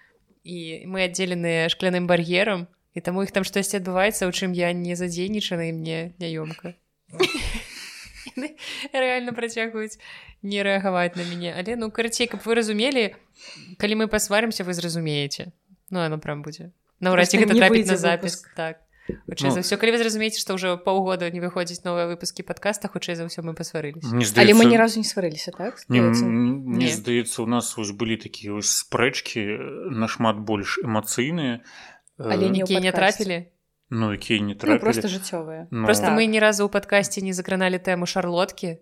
[0.46, 4.96] І мы аддзеленыя шкляным бар'ерам і таму іх там штосьці адбываецца у чым я не
[4.96, 6.74] задзейнічана і мне няёмка
[8.92, 9.98] рэальна працягваюць
[10.42, 13.14] не рэагаваць на мяне але ну карацей каб вы разумелі
[13.78, 15.52] калі мы пасварымся вы зразумееце
[15.90, 18.84] ну оно прям будзе наўрад ці гэта трапіць на запіс так.
[19.08, 22.92] Хутчэй ну, за ўсё калі вы зразумееце што ўжо паўгода не выходзіць новыя выпускі падкаста
[22.92, 24.36] хутчэй за ўсё мы пасварыліся здаецца...
[24.44, 28.60] але мы ні разу не сварыліся так не, мне здаецца у нас вось былі такія
[28.60, 31.64] спрэчкі нашмат больш эмацыйныя
[32.18, 33.46] але нікія не трапілі
[33.90, 35.84] ну якія не трапілі ну, просто жыццёвыя ну...
[35.84, 36.18] просто так.
[36.18, 38.78] мы ні разу ў падкасці не закраналі тэму шарлоткі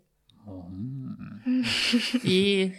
[2.25, 2.39] і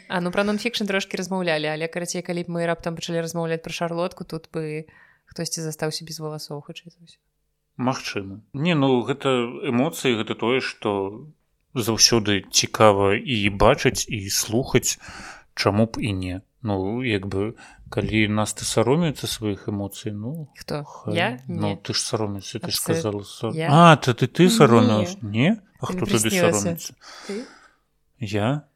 [0.10, 3.72] а ну пра нонфікшн трошки размаўлялі але карацей калі б мы раптам пачалі размаўляць пра
[3.72, 4.90] шарлотку тут бы
[5.26, 7.20] хтосьці застаўся без валасоў хутчэй за ўсё
[7.78, 8.42] Магчыма.
[8.54, 9.30] Не ну гэта
[9.70, 11.30] эмоцыі гэта тое, што
[11.78, 14.98] заўсёды цікава і бачыць і слухаць,
[15.54, 16.42] чаму б і не.
[16.66, 17.54] Ну як бы
[17.90, 20.86] калі нас ты саромецца сваіх эмоцый ну хто?
[21.12, 21.40] я?
[21.48, 23.24] Ну ты ж саромся ты ж сказала
[23.54, 23.68] я?
[23.72, 26.94] А ты ты ты саромеў не А хто тады саромецца
[28.20, 28.68] я?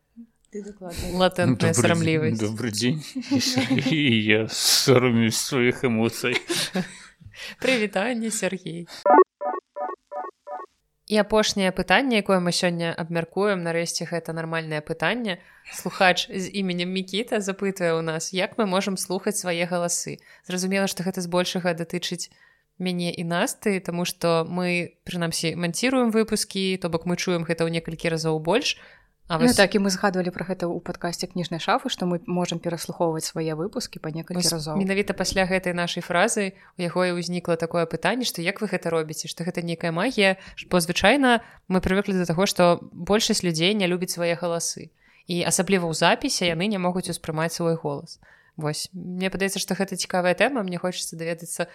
[0.51, 2.99] Латэнтная сарамлівасць добрый дзень
[4.35, 6.35] я саромеюсь сваіх эмоцый
[7.63, 8.87] прывітанне Сергей
[11.11, 15.43] і апошняе пытанне якое мы сёння абмяркуем нарэшце гэта нармальнае пытанне.
[15.67, 20.23] Слухач з іменем мікіта запытвае ў нас як мы можам слухаць свае галасы.
[20.47, 22.31] Зразумела што гэта збольшага датычыць
[22.79, 27.75] мяне і насты тому что мы прынамсі манціруем выпускі то бок мы чуем гэта ў
[27.75, 28.79] некалькі разоў больш
[29.31, 32.59] А ну, так і мы згадвалі пра гэта ў падкасці кніжнай шафы што мы можам
[32.59, 37.55] пераслухоўваць свае выпускі па некалькі разоў менавіта пасля гэтай нашай фразы у яго і ўзнікла
[37.55, 39.31] такое пытанне што як вы гэта робіце?
[39.31, 40.35] Што гэта нейкая магія?
[40.67, 41.39] Бо звычайна
[41.71, 44.91] мы прывыклі да таго што большасць людзей не любіць свае галасы.
[45.31, 48.19] І асабліва ў запісе яны не могуць успрымаць свой голас.
[48.59, 51.71] Вось мне падаецца што гэта цікавая тэма мне хочацца даведацца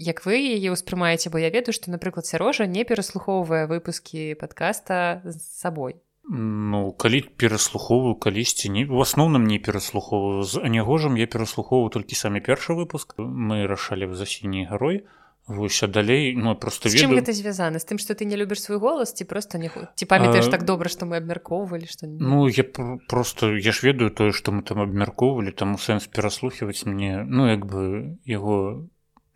[0.00, 5.36] як вы яе ўспрымаеце бо я ведаю што напрыклад сярожа не пераслухоўвае выпускі падкаста з
[5.36, 10.42] сабой Ну калі пераслухоўваю калісьці не у асноўным не пераслухоўваю.
[10.44, 13.16] З анягожам я пераслухоўваю толькі самі першы выпуск.
[13.18, 15.08] Мы рашалі за сіняй гарой
[15.48, 17.16] вось далей ну просто ведаю...
[17.16, 17.80] гэта звязана?
[17.80, 20.50] З тым што ты не любіш свой голас ці просто не ці памятаеш а...
[20.50, 24.52] так добра што мы абмяркоўвалі што ну я пр просто я ж ведаю тое што
[24.52, 28.84] мы там абмяркоўвалі таму сэнс пераслухваць мне ну як бы яго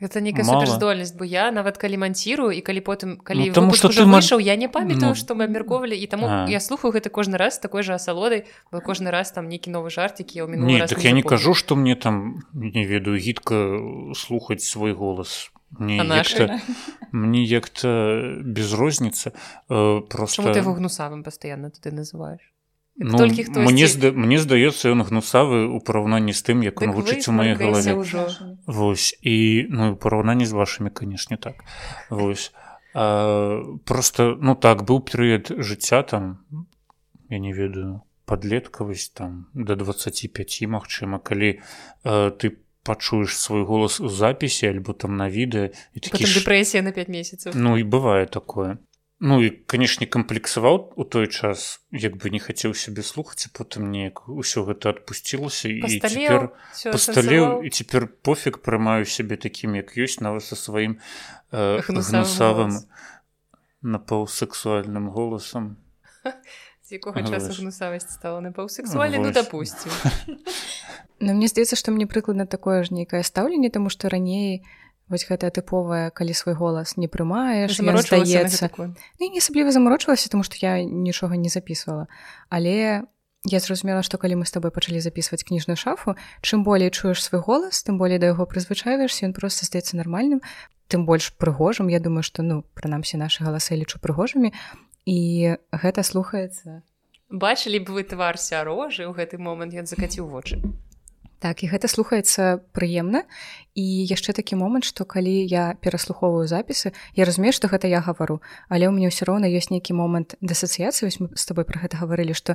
[0.03, 3.89] гэта нейкая суперздольнасць бо я нават калі манцірую і калі потым калі ну, таму, што
[3.89, 5.19] ты выйшаў я не памятаю ну...
[5.19, 6.45] што мы абмяркоўвалі і таму а.
[6.51, 10.43] я слухаю гэта кожны раз такой жа асалодай бо кожны раз там нейкі новы жартыкі
[10.43, 13.79] я не, так я не кажу што мне там не ведаю гідка
[14.15, 15.51] слухаць свой голас.
[15.71, 16.61] Мне як-то
[17.13, 19.33] мне як-то без розніцы.
[19.71, 22.53] Э, просто ты его гнусавым пастаянна ты называешь
[22.97, 26.93] Ну, толькі хто мне зда, мне здаецца ён гнусавы ў параўнанні з тым як он
[26.93, 27.97] гучыць у маёй галаве
[28.67, 31.65] Вось і ну параўнанні з вашымі канешне так.
[32.11, 32.53] Вось.
[32.95, 36.45] А, просто ну так быў перыяд жыцця там
[37.33, 41.59] я не ведаю падлеткавасць там до 25 магчыма калі
[42.05, 46.93] э, ты пачуеш свой голас у запісе альбо там на відэа і такі дэпрэсія на
[46.93, 48.77] 5 месяцаў Ну і бывае такое
[49.23, 54.27] Ну і канешне камплексаваў у той час як бы не хацеў сябе слухаць потым неяк
[54.27, 56.51] усё гэта адпусцілася і цяпер
[56.91, 60.99] пасталеў і цяпер пофіг прымаю сябе такім як ёсць нават са сваім
[61.55, 62.83] э, гнусавым
[63.87, 65.79] напаўсексуальным голасам.
[66.91, 69.95] Якога часу гнусавасць стала напаўсексуальна ну допусцім
[71.23, 74.82] Ну мне здаецца што мне прыкладна такое ж нейкае стаўленне таму што раней у
[75.13, 78.73] вось гэтая тыповая калі свой голас не прымаеш здаецца.
[79.21, 82.09] ну, не асабліва замарочвалася тому что я нічога не записывала
[82.49, 83.05] але
[83.45, 87.45] я зразумела што калі мы с тобой пачалі записывать кніжную шафу чым болей чуеш свой
[87.45, 90.41] голас тым болей да яго прызвычаешься ён просто здаецца нармальным
[90.93, 91.89] тым больш прыгожым.
[91.89, 94.53] Я думаю что ну прынамсі наши галасы лічу прыгожымі.
[95.09, 96.85] І гэта слухаецца.
[97.33, 100.61] Бачылі б вы твар сярожы ў гэты момант ён закаціў вочы
[101.43, 103.27] Так і гэта слухаецца прыемна.
[103.75, 108.39] І яшчэ такі момант што калі я пераслухоўваю запісы я разумею што гэта я гавару.
[108.71, 111.99] Але ў мяне ўсё роўна ёсць нейкі момант дасацыяцыі вось мы з тобой про гэта
[111.99, 112.55] гаварылі што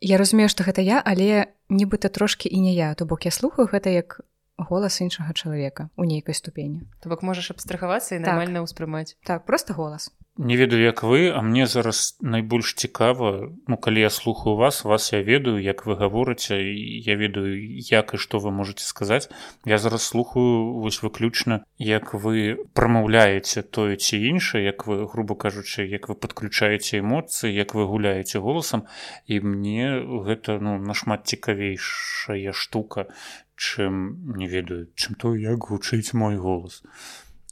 [0.00, 2.96] я разумею што гэта я але нібыта трошкі і не я.
[2.96, 4.24] То бок я слухаю гэта як
[4.56, 6.88] голас іншага чалавека у нейкай ступені.
[7.04, 8.40] То бок можаш абстрахавацца і так.
[8.64, 9.20] ўспрымаць.
[9.20, 10.08] Так просто голас
[10.38, 15.12] не ведаю як вы а мне зараз найбольш цікава ну калі я слухаю вас вас
[15.12, 19.28] я ведаю як вы гаворыце я ведаю як і што вы можете сказаць.
[19.66, 25.82] Я зараз слухаю вось выключна як вы прамаўляеце тое ці іншае як вы грубо кажучы
[25.82, 28.86] як вы подключаеце эмоцыі як вы гуляеце голасам.
[29.26, 33.10] І мне гэта ну нашмат цікавейшая штука
[33.58, 36.82] чым не ведаю чым то як гучыць мой голас.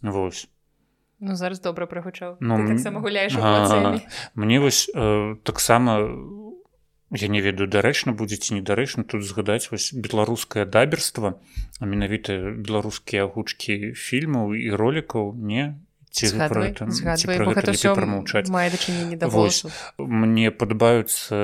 [0.02, 0.46] Восьось
[1.20, 3.36] Ну зараз добра прагучаў ну, таксама гуляеш
[4.34, 5.97] мне вось э, таксама
[7.10, 11.40] я не ведаю дарэчна будзе ці недарэчна тут згадаць вось беларускае даберства
[11.80, 15.32] а менавіта беларускія агучкі фільмаў і ролікаў
[16.24, 18.48] не прамаўчаць
[19.98, 21.36] мне падабаюцца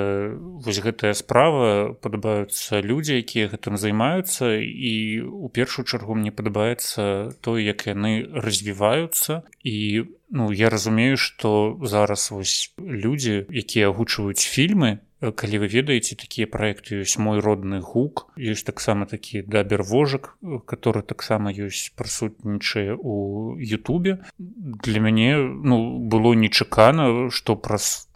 [0.65, 4.94] вось гэтая справа падабаюцца людзі якія гэтым займаюцца і
[5.28, 9.43] у першую чаргу мне падабаецца то як яны развіваюцца.
[9.62, 14.99] І ну я разумею што зараз вось людзі якія агучваюць фільмы
[15.31, 20.35] калі вы ведаеце такія праекты ёсць мой родны гук ёсць таксама такі дабервожак
[20.66, 24.19] который таксама ёсць прысутнічае у Ютубе.
[24.39, 28.11] Для мяне ну было нечакана што праз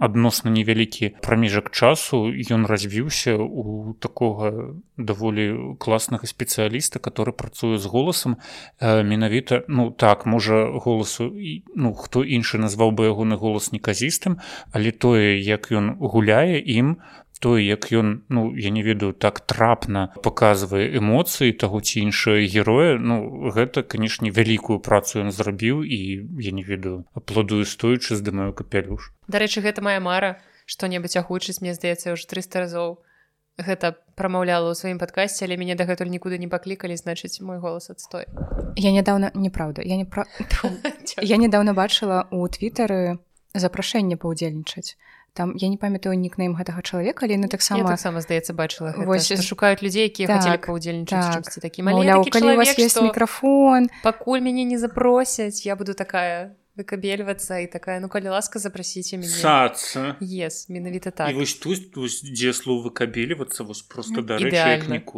[0.00, 8.40] адносна невялікі прамежак часу ён развіўся у такога даволі класнага спецыяліста который працуе з голасам
[8.80, 14.40] менавіта ну так можа голасу і ну хто іншы назваў бы ягоны голас неказістым
[14.72, 16.96] але тое як ён гуляе ім
[17.40, 23.00] тое як ён ну я не ведаю так трапна показвае эмоцыі таго ці іншае героя
[23.00, 25.98] ну гэта канешне вялікую працу ён зрабіў і
[26.38, 29.10] я не ведаю апладую стоючы здымаю капялюш.
[29.26, 30.36] Дарэчы гэта моя мара
[30.68, 33.00] што-небудзь агучыць мне здаецца ўжо 300 разоў
[33.56, 38.28] гэта прамаўляла ў сваім падкасці але мяне дагэтуль нікуды не паклікалі значыць мой голас адстой
[38.76, 40.28] я нядаўна неправда я не пра...
[41.34, 43.18] я недавно бачыла у твиттары
[43.54, 44.96] запрашэнне паўдзельнічаць
[45.32, 49.82] там я не памятаю нікнейм гэтага чалавека але на таксама таксама здаецца бачыла вось шукаюць
[49.82, 51.62] людзей якія так, хотели паўдзельнічаць так.
[51.62, 51.82] такі
[53.02, 53.90] мікрафон?
[54.02, 59.34] Пакуль мяне не запросяць я буду такая выкабельвацца і такая ну калі ласка запрасіце мяне
[60.20, 61.34] yes, менавіта так.
[61.34, 61.92] Вось тут
[62.22, 64.38] дзе слов выкабельвацца вось просто да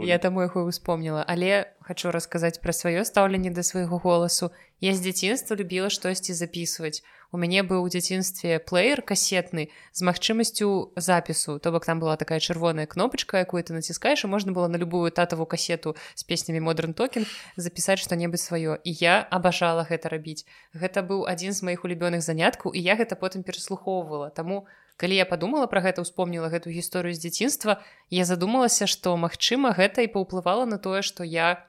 [0.02, 4.50] я таму яго успомніла але хочу расказаць пра сваё стаўленне да свайго голасу
[4.80, 7.02] я з дзяцінства любіла штосьці записывать.
[7.32, 12.40] У мяне быў у дзяцінстве плеер касетны з магчымасцю запісу то бок там была такая
[12.40, 16.92] чырвоная кнопачка якую ты націскаеш і можна было на любую татаву касету з песнямі модерн
[16.92, 17.24] токен
[17.56, 20.44] запісаць што-небудзь сваё і я абажала гэта рабіць
[20.76, 24.68] гэта быў адзін з маіх улюбёных заняткаў і я гэта потым пераслухоўвала таму
[25.00, 27.80] калі я подумала про гэта успомніла гэту гісторыю з дзяцінства
[28.10, 31.64] я задумалася што магчыма гэта і паўплывала на тое што я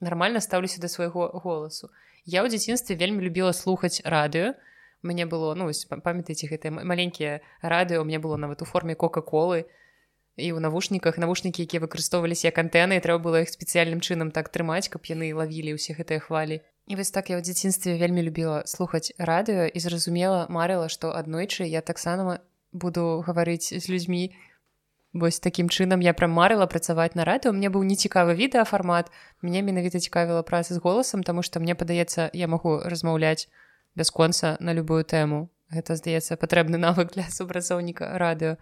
[0.00, 1.90] нармальна стаўлюся да свайго голасу
[2.24, 4.54] я ў дзяцінстве вельмі любіла слухаць радыё
[5.02, 9.66] мне было ну памятаеце гэтыя маленькія радыё мне было нават у форме кока-колы
[10.38, 14.86] і ў навушніках навушнікі якія выкарыстоўваліся як антэны трэба было іх спецыяльным чынам так трымаць
[14.88, 19.10] каб яны лавілі ўсе гэтыя хвалі і вось так я ў дзяцінстве вельмі любіла слухаць
[19.18, 22.38] радыё і зразумела марыла што аднойчы я таксама
[22.72, 24.30] буду гаварыць з людзьмі
[25.18, 29.10] вось такім чынам я прям марыла працаваць на радыё мне быў нецікавы відэафармат
[29.42, 33.48] мне менавіта цікавіла працы з голасам таму што мне падаецца я магу размаўляць
[33.94, 38.56] бясконца на любую тэму гэта здаецца патрэбны навык для супрацоўніка радыё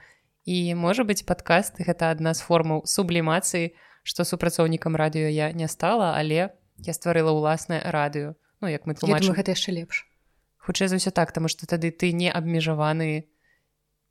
[0.46, 6.16] і можа быць падкаст гэта адна з формаў сублімацыі што супрацоўнікам радыё я не стала
[6.16, 9.36] але я стварыла ўласнае радыё Ну як мы тлумачым.
[9.36, 10.08] гэта яшчэ лепш.
[10.64, 13.28] Хутчэй за ўсё так таму што тады ты не абмежаваны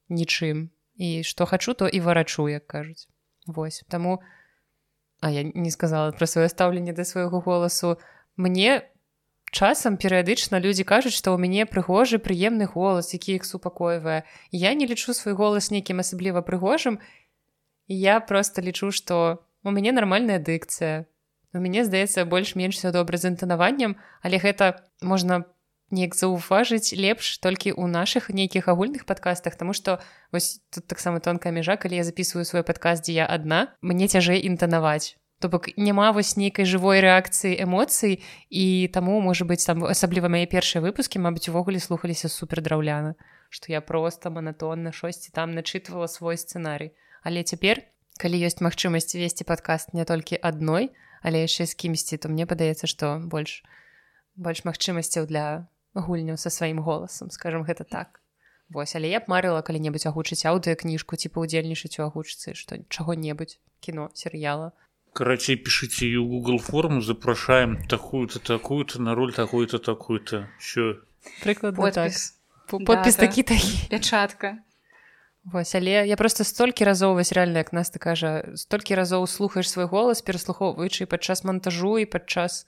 [0.09, 3.07] нічым і што хачу то і варачу як кажуць
[3.45, 3.84] Вось.
[3.89, 4.22] Таму
[5.22, 7.97] а я не сказала пра сваё стаўленне да свайго голасу
[8.35, 8.84] мне
[9.51, 14.23] часам перыядычна людзі кажуць што ў мяне прыгожы прыемны голас які іх супакойвае.
[14.51, 16.99] Я не лічу свой голас нейкім асабліва прыгожым.
[17.88, 21.07] Я просто лічу што у мяне нармальная дыкцыя.
[21.55, 25.45] У мяне здаецца больш-менш все добра з інтанаваннем але гэта можна
[25.91, 30.01] неяк заўважыць лепш толькі ў нашых нейкіх агульных падкастах тому что
[30.31, 34.41] вось тут таксама тонкая мяжа калі я записываю свой падкаст дзе я адна мне цяжэй
[34.45, 35.17] інтанаваць.
[35.39, 40.47] То бок няма вось нейкай жывой рэакцыі эмоцый і таму можа быць там асабліва мае
[40.47, 43.13] першыя выпускі мабыць увогуле слухаліся супер драўляна
[43.49, 46.95] што я просто манатонна шосьці там начытвала свой сцэнарый.
[47.23, 47.83] Але цяпер
[48.17, 50.91] калі ёсць магчымасць весці падкаст не толькі адной
[51.21, 53.61] але яшчэ з кімсьці то мне падаецца што больш
[54.35, 58.22] больш магчымасцяў для гульню са сваім голасам скажем гэта так.
[58.69, 64.09] Вось але я б марыла калі-небудзь агучыць аўдыакніжку ці паўдзельнічаць у агучцы што чаго-небудзь кіно
[64.13, 64.73] серыяла.
[65.15, 70.99] Карацей пішыце і ў google форму запрашаем такую-то такую-то на роль такую-то такую-то що
[71.45, 72.35] прыклад подпіс.
[72.67, 73.15] Так.
[73.15, 73.88] такі такі.
[73.89, 74.57] Пячатка.
[75.45, 79.69] Вось але я просто столькі разоў вось реально як нас ты кажа столькі разоў слухаеш
[79.69, 82.65] свой голас пераслухоўваючы падчас монтажу і падчас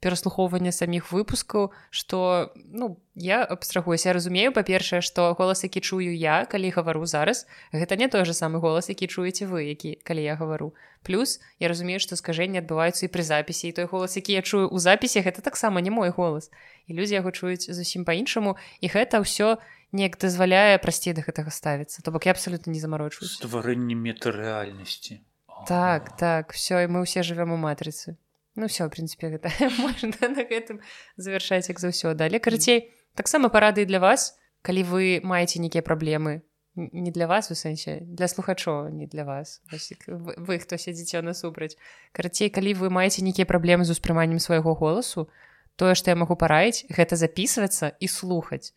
[0.00, 4.12] пераслухоўвання саміх выпускаў што ну я абстрагуюся.
[4.12, 8.62] Разумею па-першае што голас які чую я калі гавару зараз гэта не той же самы
[8.62, 10.74] голас які чуеце вы які калі я гавару.
[11.02, 14.70] Плюс я разумею што скажэнні адбываюцца і пры запісе і той голас які я чую
[14.70, 16.50] ў запісе гэта таксама не мой голас.
[16.86, 19.58] І людзі яго чуюць зусім па-іншаму і гэта ўсё
[19.90, 22.06] неяк дазваляе прасцей да гэтага ставіцца.
[22.06, 25.26] То бок я абсалютна не замарочу стварэнне метарэальнасці.
[25.66, 28.14] Так так все і мы ўсе жывем у матрыцы
[28.58, 30.82] ну все в принципе гэта можна на гэтым
[31.16, 36.42] завершаць як заўсёды але карацей таксама парады для вас калі вы маеце нейкія праблемы
[36.78, 39.60] не для вас у сэнсе для слухачоў не для вас.
[40.06, 41.76] Вы хто сядзіце насупраць
[42.12, 45.28] карацей калі вы маеце нейкія праблемы з успрыманнем свайго голасу
[45.76, 48.74] тое што я магу параіць гэта записывацца і слухаць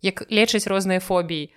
[0.00, 1.52] як лечыць розныя фобіі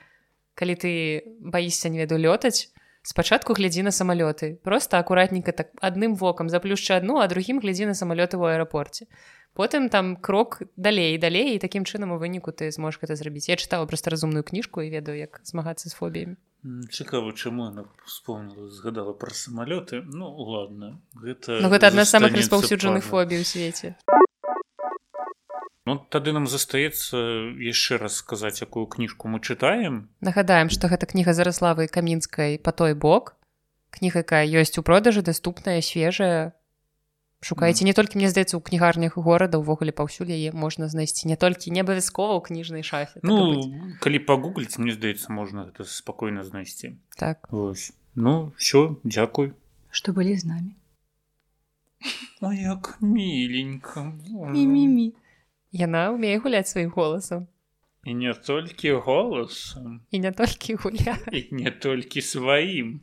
[0.56, 0.91] калі ты
[1.39, 2.72] баішся не веду лётаць
[3.03, 7.95] спачатку глядзі на самалёты просто акуратненько так адным вокам заплюшча адну а другім глядзі на
[7.98, 9.10] самалёты ў аэрапорце
[9.53, 13.57] потым там крок далей далей і такім чынам у выніку ты зможешь гэта зрабіць я
[13.57, 16.36] чытала просто разумную кніжку і ведаю як змагацца з фобіямі
[16.91, 23.03] цікава чаму она вспомнила згадала про самалёты ну ладно гэта ну, гэта адна самых распаўсюджаных
[23.03, 23.95] фобій у свеце
[25.89, 27.17] Ну, тады нам застаецца
[27.57, 30.13] яшчэ раз сказаць якую кніжку мы чытаем.
[30.21, 33.33] Нагадаем што гэта кніга зараславы камінскай по той бок
[33.91, 36.53] кніга якая ёсць у продажы даступная свежая.
[37.41, 41.73] Шукаеце не толькі мне здаецца у кнігарнях горада увогуле паўсюль яе можна знайсці не толькі
[41.73, 43.65] не абавязкова ў кніжнай шафе Ну
[44.05, 47.01] калі пагугліць мне здаецца можна это спакойна знайсці.
[47.17, 47.49] Так.
[47.49, 47.97] Вось.
[48.13, 49.57] ну все дзякуй.
[49.89, 50.77] Што былі з намі?
[52.45, 54.13] Як міленька.
[54.29, 55.13] Мімімі
[55.72, 57.48] Яна ўмее гуляць сваім голасам.
[58.03, 63.02] І не толькі голасам і не толькі гуля і не толькі сваім.